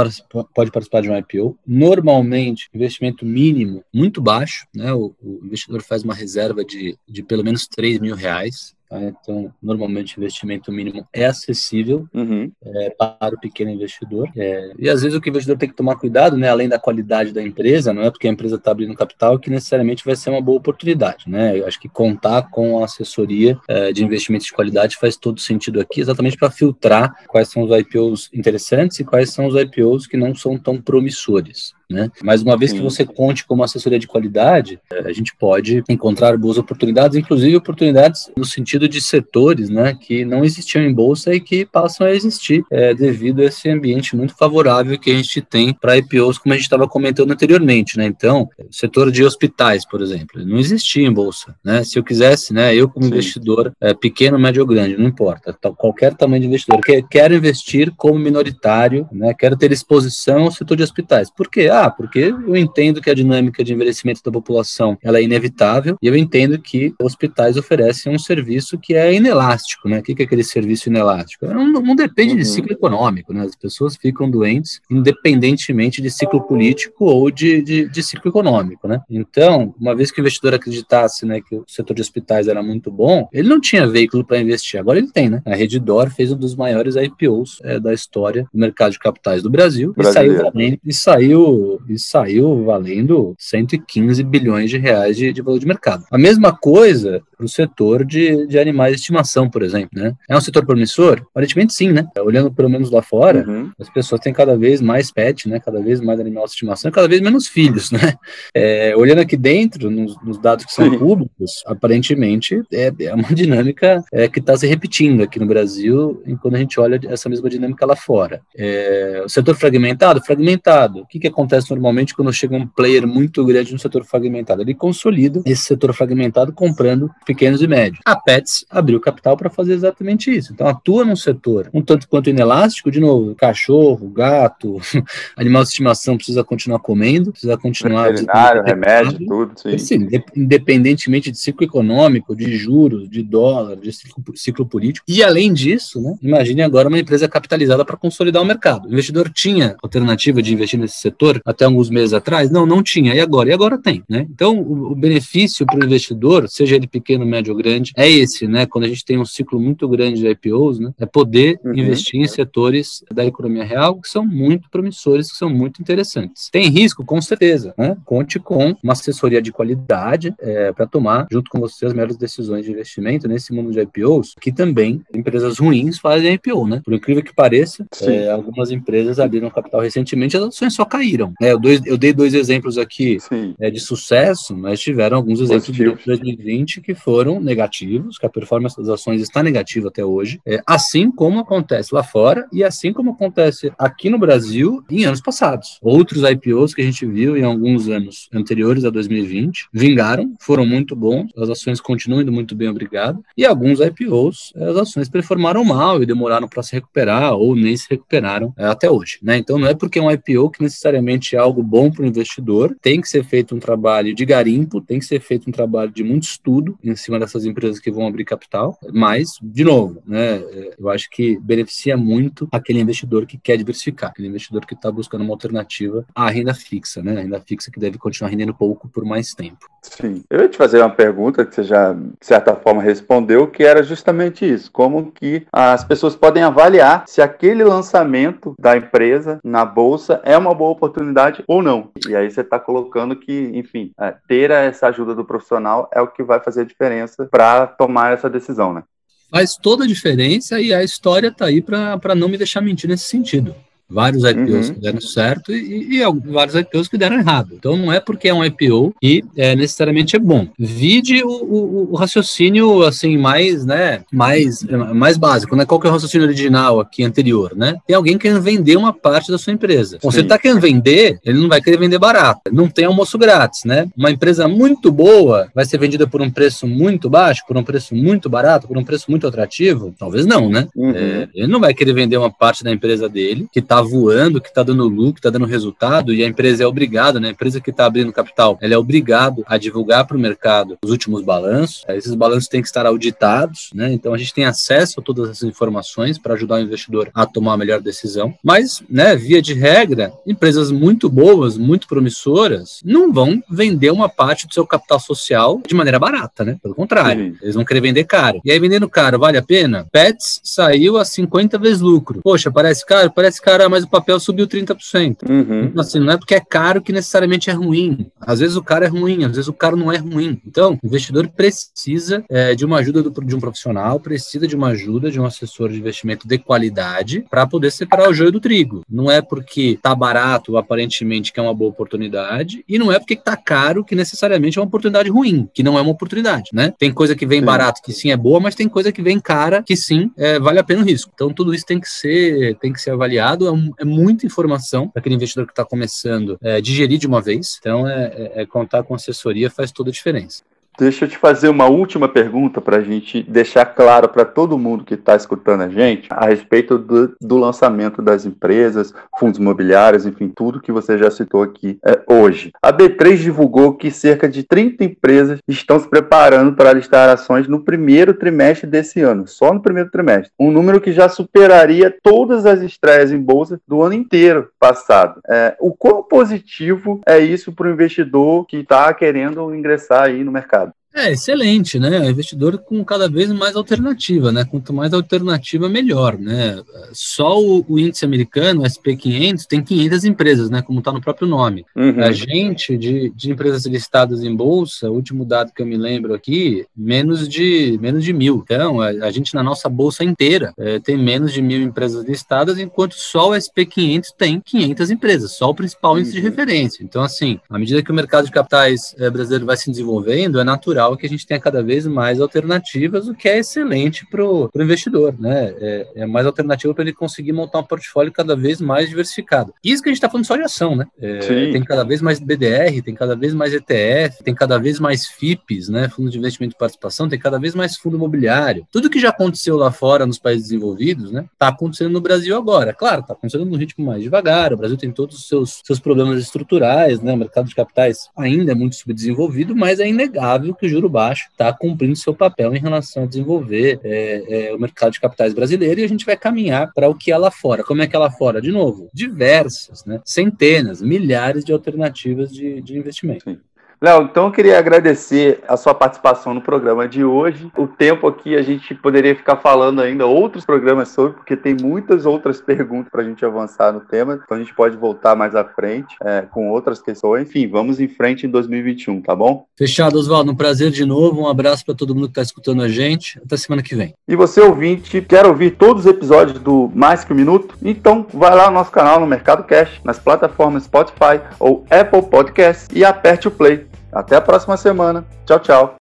pode 0.55 0.71
participar 0.71 1.01
de 1.01 1.09
um 1.09 1.17
IPO. 1.17 1.59
Normalmente, 1.67 2.69
investimento 2.73 3.25
mínimo 3.25 3.83
muito 3.93 4.21
baixo, 4.21 4.65
né? 4.73 4.93
O, 4.93 5.13
o 5.21 5.41
investidor 5.43 5.81
faz 5.81 6.03
uma 6.03 6.13
reserva 6.13 6.63
de, 6.63 6.97
de 7.05 7.21
pelo 7.21 7.43
menos 7.43 7.67
3 7.67 7.99
mil 7.99 8.15
reais 8.15 8.73
Tá? 8.93 9.01
Então, 9.01 9.51
normalmente, 9.61 10.17
o 10.17 10.19
investimento 10.19 10.71
mínimo 10.71 11.07
é 11.11 11.25
acessível 11.25 12.07
uhum. 12.13 12.51
é, 12.63 12.91
para 12.91 13.35
o 13.35 13.39
pequeno 13.39 13.71
investidor. 13.71 14.29
É, 14.37 14.71
e 14.77 14.87
às 14.87 15.01
vezes 15.01 15.17
o 15.17 15.21
que 15.21 15.29
o 15.29 15.31
investidor 15.31 15.57
tem 15.57 15.67
que 15.67 15.75
tomar 15.75 15.95
cuidado, 15.95 16.37
né, 16.37 16.49
além 16.49 16.69
da 16.69 16.77
qualidade 16.77 17.33
da 17.33 17.41
empresa, 17.41 17.91
não 17.91 18.03
é 18.03 18.11
porque 18.11 18.27
a 18.27 18.31
empresa 18.31 18.55
está 18.55 18.69
abrindo 18.69 18.93
capital 18.93 19.39
que 19.39 19.49
necessariamente 19.49 20.05
vai 20.05 20.15
ser 20.15 20.29
uma 20.29 20.41
boa 20.41 20.59
oportunidade. 20.59 21.27
Né? 21.27 21.59
Eu 21.59 21.65
acho 21.65 21.79
que 21.79 21.89
contar 21.89 22.43
com 22.51 22.81
a 22.81 22.85
assessoria 22.85 23.57
é, 23.67 23.91
de 23.91 24.03
investimentos 24.03 24.45
de 24.45 24.53
qualidade 24.53 24.97
faz 24.97 25.17
todo 25.17 25.39
sentido 25.39 25.81
aqui, 25.81 25.99
exatamente 25.99 26.37
para 26.37 26.51
filtrar 26.51 27.25
quais 27.27 27.49
são 27.49 27.63
os 27.63 27.75
IPOs 27.75 28.29
interessantes 28.31 28.99
e 28.99 29.03
quais 29.03 29.31
são 29.31 29.47
os 29.47 29.55
IPOs 29.55 30.05
que 30.05 30.17
não 30.17 30.35
são 30.35 30.55
tão 30.55 30.79
promissores. 30.79 31.73
Né? 31.93 32.09
Mas 32.23 32.41
uma 32.41 32.57
vez 32.57 32.71
Sim. 32.71 32.77
que 32.77 32.83
você 32.83 33.05
conte 33.05 33.45
com 33.45 33.53
uma 33.53 33.65
assessoria 33.65 33.99
de 33.99 34.07
qualidade, 34.07 34.79
é, 34.91 34.99
a 35.07 35.13
gente 35.13 35.35
pode 35.35 35.83
encontrar 35.87 36.35
boas 36.37 36.57
oportunidades, 36.57 37.15
inclusive 37.15 37.55
oportunidades 37.55 38.31
no 38.35 38.43
sentido 38.43 38.89
de 38.89 38.99
setores 38.99 39.69
né, 39.69 39.93
que 39.93 40.25
não 40.25 40.43
existiam 40.43 40.83
em 40.83 40.93
bolsa 40.93 41.33
e 41.33 41.39
que 41.39 41.65
passam 41.65 42.07
a 42.07 42.11
existir 42.11 42.65
é, 42.71 42.95
devido 42.95 43.41
a 43.41 43.45
esse 43.45 43.69
ambiente 43.69 44.15
muito 44.15 44.35
favorável 44.35 44.97
que 44.97 45.11
a 45.11 45.15
gente 45.15 45.39
tem 45.39 45.71
para 45.73 45.97
IPOs, 45.97 46.39
como 46.39 46.53
a 46.53 46.57
gente 46.57 46.65
estava 46.65 46.87
comentando 46.87 47.31
anteriormente. 47.31 47.97
Né? 47.97 48.05
Então, 48.05 48.49
o 48.57 48.73
setor 48.73 49.11
de 49.11 49.23
hospitais, 49.23 49.85
por 49.85 50.01
exemplo, 50.01 50.43
não 50.43 50.57
existia 50.57 51.05
em 51.05 51.13
bolsa. 51.13 51.55
Né? 51.63 51.83
Se 51.83 51.99
eu 51.99 52.03
quisesse, 52.03 52.53
né, 52.53 52.75
eu 52.75 52.89
como 52.89 53.05
Sim. 53.05 53.11
investidor, 53.11 53.71
é, 53.79 53.93
pequeno, 53.93 54.39
médio 54.39 54.63
ou 54.63 54.67
grande, 54.67 54.97
não 54.97 55.07
importa, 55.07 55.55
qualquer 55.77 56.15
tamanho 56.15 56.41
de 56.41 56.47
investidor, 56.47 56.81
que, 56.81 57.03
quero 57.03 57.35
investir 57.35 57.93
como 57.95 58.17
minoritário, 58.17 59.07
né, 59.11 59.33
quero 59.37 59.55
ter 59.55 59.71
exposição 59.71 60.43
ao 60.43 60.51
setor 60.51 60.77
de 60.77 60.83
hospitais. 60.83 61.29
Por 61.29 61.49
quê? 61.49 61.69
Ah, 61.71 61.82
porque 61.89 62.19
eu 62.19 62.55
entendo 62.55 63.01
que 63.01 63.09
a 63.09 63.13
dinâmica 63.13 63.63
de 63.63 63.73
envelhecimento 63.73 64.21
da 64.23 64.31
população 64.31 64.97
ela 65.01 65.19
é 65.19 65.23
inevitável 65.23 65.97
e 66.01 66.07
eu 66.07 66.15
entendo 66.15 66.59
que 66.59 66.93
hospitais 67.01 67.57
oferecem 67.57 68.13
um 68.13 68.19
serviço 68.19 68.77
que 68.77 68.93
é 68.93 69.13
inelástico, 69.13 69.87
né? 69.87 69.99
O 69.99 70.03
que 70.03 70.15
é 70.21 70.25
aquele 70.25 70.43
serviço 70.43 70.89
inelástico? 70.89 71.47
Não, 71.47 71.67
não 71.67 71.95
depende 71.95 72.33
uhum. 72.33 72.39
de 72.39 72.45
ciclo 72.45 72.71
econômico, 72.71 73.33
né? 73.33 73.43
As 73.43 73.55
pessoas 73.55 73.95
ficam 73.95 74.29
doentes 74.29 74.81
independentemente 74.89 76.01
de 76.01 76.09
ciclo 76.09 76.41
político 76.41 77.05
ou 77.05 77.29
de, 77.29 77.61
de, 77.61 77.89
de 77.89 78.03
ciclo 78.03 78.29
econômico, 78.29 78.87
né? 78.87 79.01
Então, 79.09 79.73
uma 79.79 79.95
vez 79.95 80.11
que 80.11 80.19
o 80.19 80.21
investidor 80.21 80.53
acreditasse, 80.53 81.25
né, 81.25 81.41
que 81.41 81.55
o 81.55 81.63
setor 81.67 81.93
de 81.93 82.01
hospitais 82.01 82.47
era 82.47 82.61
muito 82.61 82.91
bom, 82.91 83.27
ele 83.31 83.49
não 83.49 83.59
tinha 83.59 83.87
veículo 83.87 84.23
para 84.23 84.39
investir. 84.39 84.79
Agora 84.79 84.97
ele 84.97 85.11
tem, 85.11 85.29
né? 85.29 85.41
A 85.45 85.55
Redditor 85.55 86.09
fez 86.09 86.31
um 86.31 86.37
dos 86.37 86.55
maiores 86.55 86.95
IPOs 86.95 87.59
é, 87.63 87.79
da 87.79 87.93
história 87.93 88.47
do 88.53 88.59
mercado 88.59 88.91
de 88.91 88.99
capitais 88.99 89.41
do 89.41 89.49
Brasil 89.49 89.93
e 89.97 90.03
saiu, 90.05 90.51
e 90.85 90.93
saiu 90.93 91.72
e 91.89 91.97
saiu 91.97 92.63
valendo 92.65 93.35
115 93.37 94.23
bilhões 94.23 94.69
de 94.69 94.77
reais 94.77 95.17
de, 95.17 95.31
de 95.31 95.41
valor 95.41 95.59
de 95.59 95.67
mercado. 95.67 96.05
A 96.11 96.17
mesma 96.17 96.51
coisa 96.55 97.21
para 97.37 97.45
o 97.45 97.49
setor 97.49 98.05
de, 98.05 98.47
de 98.47 98.57
animais 98.57 98.95
de 98.95 99.01
estimação, 99.01 99.49
por 99.49 99.61
exemplo. 99.61 99.89
Né? 99.93 100.13
É 100.29 100.35
um 100.35 100.41
setor 100.41 100.65
promissor? 100.65 101.21
Aparentemente 101.31 101.73
sim, 101.73 101.91
né? 101.91 102.07
Olhando 102.19 102.51
pelo 102.51 102.69
menos 102.69 102.89
lá 102.89 103.01
fora, 103.01 103.45
uhum. 103.47 103.71
as 103.79 103.89
pessoas 103.89 104.21
têm 104.21 104.33
cada 104.33 104.57
vez 104.57 104.81
mais 104.81 105.11
pet, 105.11 105.47
né? 105.49 105.59
cada 105.59 105.81
vez 105.81 105.99
mais 105.99 106.19
animal 106.19 106.45
de 106.45 106.51
estimação 106.51 106.91
cada 106.91 107.07
vez 107.07 107.21
menos 107.21 107.47
filhos. 107.47 107.91
Né? 107.91 107.99
É, 108.55 108.95
olhando 108.95 109.19
aqui 109.19 109.35
dentro, 109.35 109.89
nos, 109.89 110.15
nos 110.23 110.37
dados 110.37 110.65
que 110.65 110.71
são 110.71 110.89
sim. 110.89 110.97
públicos, 110.97 111.63
aparentemente 111.65 112.61
é, 112.71 112.91
é 112.99 113.13
uma 113.13 113.23
dinâmica 113.33 114.03
é, 114.11 114.27
que 114.27 114.39
está 114.39 114.55
se 114.55 114.67
repetindo 114.67 115.23
aqui 115.23 115.39
no 115.39 115.45
Brasil, 115.45 116.21
quando 116.41 116.55
a 116.55 116.59
gente 116.59 116.79
olha 116.79 116.99
essa 117.07 117.29
mesma 117.29 117.49
dinâmica 117.49 117.85
lá 117.85 117.95
fora. 117.95 118.41
É, 118.55 119.23
o 119.25 119.29
setor 119.29 119.55
fragmentado? 119.55 120.21
Fragmentado. 120.23 120.99
O 120.99 121.07
que, 121.07 121.19
que 121.19 121.27
acontece 121.27 121.52
normalmente 121.69 122.15
quando 122.15 122.31
chega 122.33 122.55
um 122.55 122.67
player 122.67 123.07
muito 123.07 123.43
grande 123.45 123.73
no 123.73 123.79
setor 123.79 124.03
fragmentado? 124.03 124.61
Ele 124.61 124.73
consolida 124.73 125.41
esse 125.45 125.63
setor 125.63 125.93
fragmentado 125.93 126.53
comprando 126.53 127.09
pequenos 127.25 127.61
e 127.61 127.67
médios. 127.67 127.99
A 128.05 128.15
Pets 128.15 128.65
abriu 128.69 128.99
capital 128.99 129.37
para 129.37 129.49
fazer 129.49 129.73
exatamente 129.73 130.35
isso. 130.35 130.53
Então 130.53 130.67
atua 130.67 131.05
num 131.05 131.15
setor 131.15 131.69
um 131.73 131.81
tanto 131.81 132.07
quanto 132.07 132.29
inelástico, 132.29 132.91
de 132.91 132.99
novo, 132.99 133.35
cachorro, 133.35 134.07
gato, 134.09 134.79
animal 135.35 135.63
de 135.63 135.69
estimação 135.69 136.15
precisa 136.15 136.43
continuar 136.43 136.79
comendo, 136.79 137.31
precisa 137.31 137.57
continuar. 137.57 138.09
Veterinário, 138.09 138.63
remédio, 138.63 139.25
tudo. 139.25 139.51
Sim. 139.59 139.75
Assim, 139.75 140.07
independentemente 140.35 141.31
de 141.31 141.37
ciclo 141.37 141.65
econômico, 141.65 142.35
de 142.35 142.55
juros, 142.55 143.09
de 143.09 143.23
dólar, 143.23 143.77
de 143.77 143.91
ciclo, 143.91 144.23
ciclo 144.35 144.65
político. 144.65 145.05
E 145.07 145.23
além 145.23 145.53
disso, 145.53 146.01
né, 146.01 146.15
imagine 146.21 146.61
agora 146.61 146.87
uma 146.87 146.99
empresa 146.99 147.27
capitalizada 147.27 147.83
para 147.85 147.97
consolidar 147.97 148.41
o 148.41 148.45
mercado. 148.45 148.87
O 148.87 148.91
investidor 148.91 149.29
tinha 149.29 149.75
alternativa 149.81 150.41
de 150.41 150.53
investir 150.53 150.79
nesse 150.79 150.97
setor 150.97 151.41
até 151.45 151.65
alguns 151.65 151.89
meses 151.89 152.13
atrás? 152.13 152.49
Não, 152.49 152.65
não 152.65 152.81
tinha. 152.81 153.13
E 153.13 153.19
agora? 153.19 153.49
E 153.49 153.53
agora 153.53 153.77
tem, 153.77 154.03
né? 154.09 154.25
Então, 154.29 154.59
o, 154.59 154.91
o 154.91 154.95
benefício 154.95 155.65
para 155.65 155.79
o 155.79 155.83
investidor, 155.83 156.47
seja 156.49 156.75
ele 156.75 156.87
pequeno, 156.87 157.25
médio 157.25 157.53
ou 157.53 157.57
grande, 157.57 157.91
é 157.95 158.09
esse, 158.09 158.47
né? 158.47 158.65
Quando 158.65 158.85
a 158.85 158.87
gente 158.87 159.05
tem 159.05 159.17
um 159.17 159.25
ciclo 159.25 159.59
muito 159.59 159.87
grande 159.87 160.21
de 160.21 160.27
IPOs, 160.27 160.79
né? 160.79 160.91
É 160.99 161.05
poder 161.05 161.59
uhum. 161.63 161.73
investir 161.73 162.19
em 162.19 162.27
setores 162.27 163.03
da 163.11 163.25
economia 163.25 163.63
real 163.63 163.99
que 163.99 164.07
são 164.07 164.25
muito 164.25 164.69
promissores, 164.69 165.31
que 165.31 165.37
são 165.37 165.49
muito 165.49 165.81
interessantes. 165.81 166.49
Tem 166.51 166.69
risco? 166.69 167.05
Com 167.05 167.21
certeza, 167.21 167.73
né? 167.77 167.97
Conte 168.05 168.39
com 168.39 168.75
uma 168.83 168.93
assessoria 168.93 169.41
de 169.41 169.51
qualidade 169.51 170.33
é, 170.39 170.71
para 170.71 170.85
tomar, 170.85 171.27
junto 171.31 171.49
com 171.49 171.59
você, 171.59 171.85
as 171.85 171.93
melhores 171.93 172.17
decisões 172.17 172.65
de 172.65 172.71
investimento 172.71 173.27
nesse 173.27 173.53
mundo 173.53 173.71
de 173.71 173.79
IPOs, 173.79 174.35
que 174.39 174.51
também 174.51 175.01
empresas 175.13 175.59
ruins 175.59 175.99
fazem 175.99 176.33
IPO, 176.33 176.67
né? 176.67 176.81
Por 176.83 176.93
incrível 176.93 177.23
que 177.23 177.33
pareça, 177.33 177.85
é, 178.01 178.29
algumas 178.29 178.71
empresas 178.71 179.19
abriram 179.19 179.49
capital 179.49 179.81
recentemente, 179.81 180.37
as 180.37 180.43
ações 180.43 180.73
só 180.73 180.85
caíram. 180.85 181.32
É, 181.41 181.51
eu, 181.51 181.59
dois, 181.59 181.85
eu 181.85 181.97
dei 181.97 182.13
dois 182.13 182.33
exemplos 182.33 182.77
aqui 182.77 183.17
é, 183.59 183.69
de 183.69 183.79
sucesso, 183.79 184.55
mas 184.55 184.79
tiveram 184.79 185.17
alguns 185.17 185.39
exemplos 185.39 185.67
Positivo. 185.67 185.97
de 185.97 186.05
2020 186.05 186.81
que 186.81 186.95
foram 186.95 187.39
negativos, 187.39 188.17
que 188.17 188.25
a 188.25 188.29
performance 188.29 188.75
das 188.77 188.89
ações 188.89 189.21
está 189.21 189.41
negativa 189.41 189.87
até 189.87 190.03
hoje, 190.03 190.39
é, 190.45 190.61
assim 190.65 191.11
como 191.11 191.39
acontece 191.39 191.93
lá 191.93 192.03
fora 192.03 192.47
e 192.51 192.63
assim 192.63 192.91
como 192.93 193.11
acontece 193.11 193.71
aqui 193.77 194.09
no 194.09 194.17
Brasil 194.17 194.83
em 194.89 195.05
anos 195.05 195.21
passados. 195.21 195.79
Outros 195.81 196.23
IPOs 196.23 196.73
que 196.73 196.81
a 196.81 196.85
gente 196.85 197.05
viu 197.05 197.37
em 197.37 197.43
alguns 197.43 197.87
anos 197.87 198.29
anteriores 198.33 198.85
a 198.85 198.89
2020 198.89 199.67
vingaram, 199.73 200.35
foram 200.39 200.65
muito 200.65 200.95
bons, 200.95 201.31
as 201.37 201.49
ações 201.49 201.79
continuam 201.79 202.21
indo 202.21 202.31
muito 202.31 202.55
bem, 202.55 202.69
obrigado, 202.69 203.23
e 203.37 203.45
alguns 203.45 203.79
IPOs, 203.79 204.53
as 204.55 204.77
ações 204.77 205.09
performaram 205.09 205.63
mal 205.63 206.01
e 206.01 206.05
demoraram 206.05 206.47
para 206.47 206.63
se 206.63 206.73
recuperar 206.73 207.33
ou 207.33 207.55
nem 207.55 207.75
se 207.75 207.87
recuperaram 207.89 208.53
é, 208.57 208.65
até 208.65 208.89
hoje. 208.89 209.19
Né? 209.21 209.37
Então 209.37 209.57
não 209.57 209.67
é 209.67 209.73
porque 209.73 209.99
é 209.99 210.01
um 210.01 210.11
IPO 210.11 210.49
que 210.51 210.63
necessariamente 210.63 211.22
é 211.31 211.39
algo 211.39 211.63
bom 211.63 211.89
para 211.89 212.03
o 212.03 212.05
investidor. 212.05 212.75
Tem 212.81 212.99
que 212.99 213.07
ser 213.07 213.23
feito 213.23 213.55
um 213.55 213.59
trabalho 213.59 214.13
de 214.13 214.25
garimpo, 214.25 214.81
tem 214.81 214.99
que 214.99 215.05
ser 215.05 215.19
feito 215.21 215.47
um 215.49 215.51
trabalho 215.51 215.91
de 215.91 216.03
muito 216.03 216.23
estudo 216.23 216.77
em 216.83 216.95
cima 216.95 217.19
dessas 217.19 217.45
empresas 217.45 217.79
que 217.79 217.91
vão 217.91 218.07
abrir 218.07 218.25
capital. 218.25 218.77
Mas, 218.91 219.37
de 219.41 219.63
novo, 219.63 220.01
né, 220.05 220.41
eu 220.77 220.89
acho 220.89 221.09
que 221.09 221.39
beneficia 221.39 221.95
muito 221.95 222.47
aquele 222.51 222.79
investidor 222.79 223.25
que 223.25 223.37
quer 223.37 223.57
diversificar, 223.57 224.09
aquele 224.09 224.27
investidor 224.27 224.65
que 224.65 224.73
está 224.73 224.91
buscando 224.91 225.23
uma 225.23 225.33
alternativa 225.33 226.05
à 226.13 226.29
renda 226.29 226.53
fixa, 226.53 227.01
né? 227.01 227.17
A 227.17 227.21
renda 227.21 227.41
fixa 227.45 227.71
que 227.71 227.79
deve 227.79 227.97
continuar 227.97 228.29
rendendo 228.29 228.53
pouco 228.53 228.89
por 228.89 229.05
mais 229.05 229.33
tempo. 229.33 229.69
Sim. 229.81 230.23
Eu 230.29 230.41
ia 230.41 230.49
te 230.49 230.57
fazer 230.57 230.79
uma 230.79 230.89
pergunta 230.89 231.45
que 231.45 231.53
você 231.53 231.63
já, 231.63 231.93
de 231.93 232.01
certa 232.21 232.55
forma, 232.55 232.81
respondeu, 232.81 233.47
que 233.47 233.63
era 233.63 233.83
justamente 233.83 234.45
isso. 234.45 234.71
Como 234.71 235.11
que 235.11 235.45
as 235.51 235.83
pessoas 235.83 236.15
podem 236.15 236.43
avaliar 236.43 237.03
se 237.07 237.21
aquele 237.21 237.63
lançamento 237.63 238.55
da 238.57 238.77
empresa 238.77 239.39
na 239.43 239.65
Bolsa 239.65 240.21
é 240.23 240.37
uma 240.37 240.53
boa 240.53 240.71
oportunidade 240.71 241.12
ou 241.47 241.61
não. 241.61 241.91
E 242.07 242.15
aí 242.15 242.29
você 242.29 242.41
está 242.41 242.59
colocando 242.59 243.15
que, 243.15 243.51
enfim, 243.53 243.91
é, 243.99 244.15
ter 244.27 244.51
essa 244.51 244.87
ajuda 244.87 245.13
do 245.13 245.25
profissional 245.25 245.89
é 245.93 246.01
o 246.01 246.07
que 246.07 246.23
vai 246.23 246.39
fazer 246.39 246.61
a 246.61 246.65
diferença 246.65 247.27
para 247.29 247.67
tomar 247.67 248.13
essa 248.13 248.29
decisão, 248.29 248.73
né? 248.73 248.83
Faz 249.29 249.55
toda 249.55 249.83
a 249.83 249.87
diferença 249.87 250.59
e 250.59 250.73
a 250.73 250.83
história 250.83 251.29
está 251.29 251.45
aí 251.45 251.61
para 251.61 252.13
não 252.15 252.29
me 252.29 252.37
deixar 252.37 252.61
mentir 252.61 252.89
nesse 252.89 253.05
sentido. 253.05 253.55
Vários 253.89 254.23
IPOs 254.23 254.69
uhum. 254.69 254.73
que 254.73 254.79
deram 254.79 255.01
certo 255.01 255.53
e, 255.53 255.97
e, 255.97 256.01
e, 256.01 256.31
vários 256.31 256.55
IPOs 256.55 256.87
que 256.87 256.97
deram 256.97 257.17
errado. 257.17 257.49
Então 257.53 257.77
não 257.77 257.91
é 257.91 257.99
porque 257.99 258.29
é 258.29 258.33
um 258.33 258.43
IPO 258.43 258.95
que 258.99 259.23
é, 259.37 259.55
necessariamente 259.55 260.15
é 260.15 260.19
bom. 260.19 260.47
Vide 260.57 261.23
o, 261.23 261.29
o, 261.29 261.91
o, 261.91 261.95
raciocínio 261.95 262.83
assim 262.83 263.17
mais, 263.17 263.65
né, 263.65 264.01
mais, 264.11 264.63
mais 264.93 265.17
básico, 265.17 265.55
né? 265.55 265.65
Qual 265.65 265.79
que 265.79 265.87
é 265.87 265.89
o 265.89 265.93
raciocínio 265.93 266.25
original 266.25 266.79
aqui 266.79 267.03
anterior, 267.03 267.53
né? 267.55 267.77
Tem 267.85 267.95
alguém 267.95 268.17
querendo 268.17 268.41
vender 268.41 268.75
uma 268.77 268.91
parte 268.91 269.31
da 269.31 269.37
sua 269.37 269.53
empresa. 269.53 269.99
Bom, 270.01 270.09
se 270.09 270.17
ele 270.17 270.25
está 270.25 270.39
querendo 270.39 270.59
vender, 270.59 271.19
ele 271.23 271.39
não 271.39 271.49
vai 271.49 271.61
querer 271.61 271.77
vender 271.77 271.99
barato. 271.99 272.41
Não 272.51 272.67
tem 272.67 272.85
almoço 272.85 273.17
grátis, 273.17 273.63
né? 273.63 273.87
Uma 273.95 274.11
empresa 274.11 274.47
muito 274.47 274.91
boa 274.91 275.49
vai 275.53 275.65
ser 275.65 275.77
vendida 275.77 276.07
por 276.07 276.21
um 276.21 276.31
preço 276.31 276.67
muito 276.67 277.09
baixo, 277.09 277.43
por 277.47 277.57
um 277.57 277.63
preço 277.63 277.93
muito 277.93 278.29
barato, 278.29 278.67
por 278.67 278.77
um 278.77 278.83
preço 278.83 279.05
muito 279.09 279.27
atrativo? 279.27 279.93
Talvez 279.97 280.25
não, 280.25 280.49
né? 280.49 280.67
Uhum. 280.75 280.91
É, 280.95 281.27
ele 281.33 281.47
não 281.47 281.59
vai 281.59 281.73
querer 281.73 281.93
vender 281.93 282.17
uma 282.17 282.31
parte 282.31 282.63
da 282.63 282.71
empresa 282.71 283.07
dele 283.07 283.47
que 283.51 283.59
está 283.59 283.82
voando, 283.83 284.41
que 284.41 284.49
está 284.49 284.63
dando 284.63 284.87
lucro, 284.87 285.13
que 285.13 285.19
está 285.19 285.29
dando 285.29 285.45
resultado, 285.45 286.13
e 286.13 286.23
a 286.23 286.27
empresa 286.27 286.63
é 286.63 286.67
obrigada, 286.67 287.19
né? 287.19 287.29
A 287.29 287.31
empresa 287.31 287.59
que 287.59 287.69
está 287.69 287.85
abrindo 287.85 288.11
capital, 288.11 288.57
ela 288.61 288.73
é 288.73 288.77
obrigada 288.77 289.43
a 289.45 289.57
divulgar 289.57 290.05
para 290.05 290.17
o 290.17 290.19
mercado 290.19 290.77
os 290.83 290.91
últimos 290.91 291.21
balanços. 291.23 291.83
Esses 291.89 292.13
balanços 292.15 292.47
têm 292.47 292.61
que 292.61 292.67
estar 292.67 292.85
auditados, 292.85 293.69
né? 293.73 293.91
Então 293.91 294.13
a 294.13 294.17
gente 294.17 294.33
tem 294.33 294.45
acesso 294.45 294.99
a 294.99 295.03
todas 295.03 295.29
essas 295.29 295.43
informações 295.43 296.17
para 296.17 296.33
ajudar 296.33 296.55
o 296.55 296.61
investidor 296.61 297.09
a 297.13 297.25
tomar 297.25 297.53
a 297.53 297.57
melhor 297.57 297.81
decisão. 297.81 298.33
Mas, 298.43 298.81
né, 298.89 299.15
via 299.15 299.41
de 299.41 299.53
regra, 299.53 300.13
empresas 300.25 300.71
muito 300.71 301.09
boas, 301.09 301.57
muito 301.57 301.87
promissoras, 301.87 302.79
não 302.83 303.11
vão 303.11 303.43
vender 303.49 303.91
uma 303.91 304.09
parte 304.09 304.47
do 304.47 304.53
seu 304.53 304.65
capital 304.65 304.99
social 304.99 305.61
de 305.65 305.75
maneira 305.75 305.99
barata, 305.99 306.43
né? 306.43 306.57
Pelo 306.61 306.75
contrário, 306.75 307.37
eles 307.41 307.55
vão 307.55 307.65
querer 307.65 307.81
vender 307.81 308.03
caro. 308.05 308.41
E 308.43 308.51
aí, 308.51 308.59
vendendo 308.59 308.89
caro, 308.89 309.19
vale 309.19 309.37
a 309.37 309.41
pena? 309.41 309.87
Pets 309.91 310.41
saiu 310.43 310.97
a 310.97 311.05
50 311.05 311.57
vezes 311.57 311.81
lucro. 311.81 312.21
Poxa, 312.23 312.51
parece 312.51 312.85
caro? 312.85 313.11
Parece 313.11 313.41
caro, 313.41 313.62
mas 313.69 313.83
o 313.83 313.89
papel 313.89 314.19
subiu 314.19 314.47
30%. 314.47 315.29
Uhum. 315.29 315.63
Então, 315.65 315.81
assim, 315.81 315.99
não 315.99 316.13
é 316.13 316.17
porque 316.17 316.35
é 316.35 316.39
caro 316.39 316.81
que 316.81 316.91
necessariamente 316.91 317.49
é 317.49 317.53
ruim. 317.53 318.07
Às 318.19 318.39
vezes 318.39 318.55
o 318.55 318.63
cara 318.63 318.85
é 318.85 318.87
ruim, 318.87 319.23
às 319.23 319.31
vezes 319.31 319.47
o 319.47 319.53
cara 319.53 319.75
não 319.75 319.91
é 319.91 319.97
ruim. 319.97 320.41
Então, 320.45 320.79
o 320.83 320.87
investidor 320.87 321.27
precisa 321.29 322.23
é, 322.29 322.55
de 322.55 322.65
uma 322.65 322.77
ajuda 322.77 323.01
do, 323.03 323.09
de 323.25 323.35
um 323.35 323.39
profissional, 323.39 323.99
precisa 323.99 324.47
de 324.47 324.55
uma 324.55 324.69
ajuda 324.69 325.11
de 325.11 325.19
um 325.19 325.25
assessor 325.25 325.69
de 325.69 325.79
investimento 325.79 326.27
de 326.27 326.37
qualidade 326.37 327.25
para 327.29 327.45
poder 327.45 327.71
separar 327.71 328.09
o 328.09 328.13
joio 328.13 328.31
do 328.31 328.39
trigo. 328.39 328.83
Não 328.89 329.09
é 329.09 329.21
porque 329.21 329.77
tá 329.81 329.93
barato, 329.95 330.57
aparentemente, 330.57 331.31
que 331.31 331.39
é 331.39 331.43
uma 331.43 331.53
boa 331.53 331.69
oportunidade, 331.69 332.63
e 332.67 332.77
não 332.77 332.91
é 332.91 332.99
porque 332.99 333.15
tá 333.15 333.35
caro 333.35 333.83
que 333.83 333.95
necessariamente 333.95 334.57
é 334.57 334.61
uma 334.61 334.67
oportunidade 334.67 335.09
ruim, 335.09 335.47
que 335.53 335.63
não 335.63 335.77
é 335.77 335.81
uma 335.81 335.91
oportunidade, 335.91 336.49
né? 336.53 336.73
Tem 336.77 336.91
coisa 336.91 337.15
que 337.15 337.25
vem 337.25 337.39
sim. 337.39 337.45
barato 337.45 337.81
que 337.83 337.93
sim 337.93 338.11
é 338.11 338.17
boa, 338.17 338.39
mas 338.39 338.55
tem 338.55 338.67
coisa 338.67 338.91
que 338.91 339.01
vem 339.01 339.19
cara 339.19 339.63
que 339.63 339.75
sim 339.75 340.11
é, 340.17 340.39
vale 340.39 340.59
a 340.59 340.63
pena 340.63 340.81
o 340.81 340.85
risco. 340.85 341.11
Então, 341.13 341.33
tudo 341.33 341.53
isso 341.53 341.65
tem 341.65 341.79
que 341.79 341.89
ser, 341.89 342.57
tem 342.59 342.71
que 342.71 342.81
ser 342.81 342.91
avaliado. 342.91 343.47
É 343.79 343.83
é 343.83 343.85
muita 343.85 344.25
informação 344.25 344.87
para 344.87 344.99
aquele 344.99 345.15
investidor 345.15 345.45
que 345.45 345.51
está 345.51 345.65
começando 345.65 346.37
é, 346.41 346.61
digerir 346.61 346.97
de 346.97 347.07
uma 347.07 347.21
vez. 347.21 347.57
Então, 347.59 347.87
é, 347.87 348.05
é, 348.05 348.41
é 348.41 348.45
contar 348.45 348.83
com 348.83 348.95
assessoria 348.95 349.49
faz 349.49 349.71
toda 349.71 349.89
a 349.89 349.93
diferença. 349.93 350.43
Deixa 350.77 351.05
eu 351.05 351.09
te 351.09 351.17
fazer 351.19 351.49
uma 351.49 351.67
última 351.67 352.09
pergunta 352.09 352.59
para 352.59 352.77
a 352.77 352.81
gente 352.81 353.21
deixar 353.21 353.63
claro 353.65 354.09
para 354.09 354.25
todo 354.25 354.57
mundo 354.57 354.83
que 354.83 354.95
está 354.95 355.15
escutando 355.15 355.61
a 355.61 355.69
gente 355.69 356.07
a 356.09 356.25
respeito 356.25 356.79
do, 356.79 357.15
do, 357.21 357.37
lançamento 357.37 358.01
das 358.01 358.25
empresas, 358.25 358.91
fundos 359.19 359.39
imobiliários, 359.39 360.07
enfim, 360.07 360.31
tudo 360.35 360.59
que 360.59 360.71
você 360.71 360.97
já 360.97 361.11
citou 361.11 361.43
aqui 361.43 361.77
é, 361.85 362.01
hoje. 362.07 362.51
A 362.59 362.73
B3 362.73 363.17
divulgou 363.17 363.75
que 363.75 363.91
cerca 363.91 364.27
de 364.27 364.41
30 364.41 364.83
empresas 364.83 365.39
estão 365.47 365.79
se 365.79 365.87
preparando 365.87 366.53
para 366.53 366.73
listar 366.73 367.07
ações 367.07 367.47
no 367.47 367.63
primeiro 367.63 368.15
trimestre 368.15 368.67
desse 368.67 368.99
ano, 369.01 369.27
só 369.27 369.53
no 369.53 369.61
primeiro 369.61 369.91
trimestre. 369.91 370.31
Um 370.39 370.51
número 370.51 370.81
que 370.81 370.91
já 370.91 371.07
superaria 371.07 371.95
todas 372.01 372.47
as 372.47 372.61
estreias 372.61 373.11
em 373.11 373.19
bolsa 373.19 373.59
do 373.67 373.83
ano 373.83 373.93
inteiro 373.93 374.49
passado. 374.59 375.21
É, 375.29 375.55
o 375.59 375.71
quão 375.71 376.01
positivo 376.01 376.99
é 377.05 377.19
isso 377.19 377.51
para 377.51 377.67
o 377.67 377.71
investidor 377.71 378.45
que 378.47 378.57
está 378.57 378.91
querendo 378.93 379.53
ingressar 379.53 380.03
aí 380.03 380.23
no 380.23 380.31
mercado? 380.31 380.62
É, 380.95 381.11
excelente, 381.11 381.79
né? 381.79 382.07
Investidor 382.09 382.59
com 382.59 382.85
cada 382.85 383.09
vez 383.09 383.31
mais 383.31 383.55
alternativa, 383.55 384.31
né? 384.31 384.45
Quanto 384.45 384.71
mais 384.71 384.93
alternativa, 384.93 385.67
melhor, 385.67 386.19
né? 386.19 386.61
Só 386.91 387.41
o, 387.41 387.65
o 387.67 387.79
índice 387.79 388.05
americano, 388.05 388.61
o 388.61 388.63
SP500, 388.63 389.45
tem 389.47 389.63
500 389.63 390.05
empresas, 390.05 390.49
né? 390.51 390.61
Como 390.61 390.79
está 390.79 390.91
no 390.91 391.01
próprio 391.01 391.27
nome. 391.27 391.65
Uhum. 391.75 391.99
A 391.99 392.11
gente, 392.11 392.77
de, 392.77 393.09
de 393.09 393.31
empresas 393.31 393.65
listadas 393.65 394.23
em 394.23 394.35
bolsa, 394.35 394.89
o 394.89 394.93
último 394.93 395.25
dado 395.25 395.51
que 395.51 395.63
eu 395.63 395.65
me 395.65 395.77
lembro 395.77 396.13
aqui, 396.13 396.63
menos 396.77 397.27
de, 397.27 397.75
menos 397.81 398.03
de 398.03 398.13
mil. 398.13 398.43
Então, 398.43 398.79
a, 398.79 398.89
a 398.89 399.09
gente 399.09 399.33
na 399.33 399.41
nossa 399.41 399.67
bolsa 399.67 400.03
inteira 400.03 400.53
é, 400.59 400.79
tem 400.79 400.95
menos 400.95 401.33
de 401.33 401.41
mil 401.41 401.59
empresas 401.59 402.05
listadas, 402.05 402.59
enquanto 402.59 402.93
só 402.93 403.31
o 403.31 403.33
SP500 403.33 404.09
tem 404.15 404.39
500 404.39 404.91
empresas, 404.91 405.31
só 405.31 405.49
o 405.49 405.55
principal 405.55 405.97
índice 405.97 406.17
uhum. 406.17 406.21
de 406.21 406.29
referência. 406.29 406.83
Então, 406.83 407.01
assim, 407.01 407.39
à 407.49 407.57
medida 407.57 407.81
que 407.81 407.91
o 407.91 407.95
mercado 407.95 408.25
de 408.25 408.31
capitais 408.31 408.95
é, 408.99 409.09
brasileiro 409.09 409.47
vai 409.47 409.57
se 409.57 409.71
desenvolvendo, 409.71 410.39
é 410.39 410.43
natural 410.43 410.82
natural 410.83 410.97
que 410.97 411.05
a 411.05 411.09
gente 411.09 411.25
tenha 411.25 411.39
cada 411.39 411.63
vez 411.63 411.87
mais 411.87 412.19
alternativas, 412.19 413.07
o 413.07 413.13
que 413.13 413.29
é 413.29 413.39
excelente 413.39 414.05
para 414.05 414.23
o 414.23 414.49
investidor, 414.55 415.15
né? 415.19 415.53
É, 415.59 415.87
é 415.95 416.05
mais 416.05 416.25
alternativa 416.25 416.73
para 416.73 416.83
ele 416.83 416.93
conseguir 416.93 417.31
montar 417.31 417.59
um 417.59 417.63
portfólio 417.63 418.11
cada 418.11 418.35
vez 418.35 418.59
mais 418.59 418.89
diversificado. 418.89 419.53
Isso 419.63 419.81
que 419.81 419.89
a 419.89 419.91
gente 419.91 419.97
está 419.97 420.09
falando 420.09 420.25
só 420.25 420.35
de 420.35 420.43
ação, 420.43 420.75
né? 420.75 420.85
É, 420.99 421.19
tem 421.51 421.63
cada 421.63 421.83
vez 421.83 422.01
mais 422.01 422.19
BDR, 422.19 422.81
tem 422.83 422.93
cada 422.93 423.15
vez 423.15 423.33
mais 423.33 423.53
ETF, 423.53 424.23
tem 424.23 424.35
cada 424.35 424.57
vez 424.57 424.79
mais 424.79 425.07
FIPs, 425.07 425.69
né? 425.69 425.89
Fundo 425.89 426.09
de 426.09 426.17
investimento 426.17 426.55
e 426.55 426.59
participação, 426.59 427.07
tem 427.07 427.19
cada 427.19 427.39
vez 427.39 427.55
mais 427.55 427.77
fundo 427.77 427.95
imobiliário. 427.95 428.67
Tudo 428.71 428.89
que 428.89 428.99
já 428.99 429.09
aconteceu 429.09 429.55
lá 429.55 429.71
fora 429.71 430.05
nos 430.05 430.19
países 430.19 430.43
desenvolvidos, 430.43 431.11
né? 431.11 431.25
Está 431.33 431.47
acontecendo 431.47 431.91
no 431.91 432.01
Brasil 432.01 432.35
agora. 432.35 432.73
Claro, 432.73 433.01
está 433.01 433.13
acontecendo 433.13 433.45
num 433.45 433.57
ritmo 433.57 433.85
mais 433.85 434.01
devagar. 434.01 434.53
O 434.53 434.57
Brasil 434.57 434.77
tem 434.77 434.91
todos 434.91 435.17
os 435.17 435.27
seus, 435.27 435.61
seus 435.63 435.79
problemas 435.79 436.19
estruturais, 436.19 436.99
né? 436.99 437.13
O 437.13 437.17
mercado 437.17 437.47
de 437.47 437.55
capitais 437.55 438.09
ainda 438.17 438.51
é 438.51 438.55
muito 438.55 438.75
subdesenvolvido, 438.75 439.55
mas 439.55 439.79
é 439.79 439.87
inegável 439.87 440.53
que 440.53 440.65
o 440.65 440.69
juro 440.73 440.89
baixo 440.89 441.29
está 441.31 441.53
cumprindo 441.53 441.95
seu 441.95 442.13
papel 442.13 442.53
em 442.53 442.59
relação 442.59 443.03
a 443.03 443.05
desenvolver 443.05 443.79
é, 443.83 444.47
é, 444.49 444.53
o 444.53 444.59
mercado 444.59 444.91
de 444.91 444.99
capitais 444.99 445.33
brasileiro 445.33 445.79
e 445.79 445.83
a 445.83 445.87
gente 445.87 446.05
vai 446.05 446.17
caminhar 446.17 446.71
para 446.73 446.89
o 446.89 446.95
que 446.95 447.11
é 447.11 447.17
lá 447.17 447.31
fora. 447.31 447.63
Como 447.63 447.81
é 447.81 447.87
que 447.87 447.95
é 447.95 447.99
lá 447.99 448.11
fora? 448.11 448.41
De 448.41 448.51
novo, 448.51 448.89
diversas, 448.93 449.85
né? 449.85 450.01
centenas, 450.03 450.81
milhares 450.81 451.45
de 451.45 451.53
alternativas 451.53 452.31
de, 452.31 452.61
de 452.61 452.77
investimento. 452.77 453.23
Sim. 453.23 453.39
Léo, 453.83 454.03
então 454.03 454.27
eu 454.27 454.31
queria 454.31 454.57
agradecer 454.57 455.43
a 455.45 455.57
sua 455.57 455.73
participação 455.73 456.33
no 456.33 456.39
programa 456.39 456.87
de 456.87 457.03
hoje. 457.03 457.51
O 457.57 457.67
tempo 457.67 458.07
aqui 458.07 458.33
a 458.33 458.41
gente 458.41 458.73
poderia 458.73 459.13
ficar 459.13 459.35
falando 459.35 459.81
ainda 459.81 460.05
outros 460.05 460.45
programas 460.45 460.87
sobre, 460.87 461.17
porque 461.17 461.35
tem 461.35 461.53
muitas 461.61 462.05
outras 462.05 462.39
perguntas 462.39 462.89
para 462.89 463.01
a 463.01 463.03
gente 463.03 463.25
avançar 463.25 463.73
no 463.73 463.81
tema. 463.81 464.21
Então 464.23 464.37
a 464.37 464.39
gente 464.39 464.55
pode 464.55 464.77
voltar 464.77 465.17
mais 465.17 465.35
à 465.35 465.43
frente 465.43 465.97
é, 466.01 466.21
com 466.21 466.49
outras 466.49 466.81
questões. 466.81 467.27
Enfim, 467.27 467.45
vamos 467.45 467.81
em 467.81 467.89
frente 467.89 468.25
em 468.25 468.29
2021, 468.29 469.01
tá 469.01 469.13
bom? 469.13 469.45
Fechado, 469.57 469.99
Oswaldo. 469.99 470.31
Um 470.31 470.35
prazer 470.37 470.71
de 470.71 470.85
novo. 470.85 471.19
Um 471.19 471.27
abraço 471.27 471.65
para 471.65 471.75
todo 471.75 471.93
mundo 471.93 472.05
que 472.05 472.11
está 472.11 472.21
escutando 472.21 472.61
a 472.61 472.69
gente. 472.69 473.19
Até 473.25 473.35
semana 473.35 473.61
que 473.61 473.75
vem. 473.75 473.93
E 474.07 474.15
você, 474.15 474.39
ouvinte, 474.39 475.01
quer 475.01 475.25
ouvir 475.25 475.57
todos 475.57 475.85
os 475.85 475.91
episódios 475.91 476.39
do 476.39 476.71
Mais 476.73 477.03
Que 477.03 477.11
um 477.11 477.17
Minuto? 477.17 477.57
Então 477.61 478.07
vai 478.13 478.33
lá 478.33 478.47
no 478.47 478.53
nosso 478.53 478.71
canal 478.71 479.01
no 479.01 479.05
Mercado 479.05 479.43
Cash, 479.43 479.81
nas 479.83 479.99
plataformas 479.99 480.63
Spotify 480.63 481.19
ou 481.37 481.65
Apple 481.69 482.03
Podcasts 482.03 482.69
e 482.73 482.85
aperte 482.85 483.27
o 483.27 483.31
play. 483.31 483.72
Até 483.93 484.15
a 484.15 484.21
próxima 484.21 484.57
semana. 484.57 485.05
Tchau, 485.25 485.39
tchau. 485.39 485.82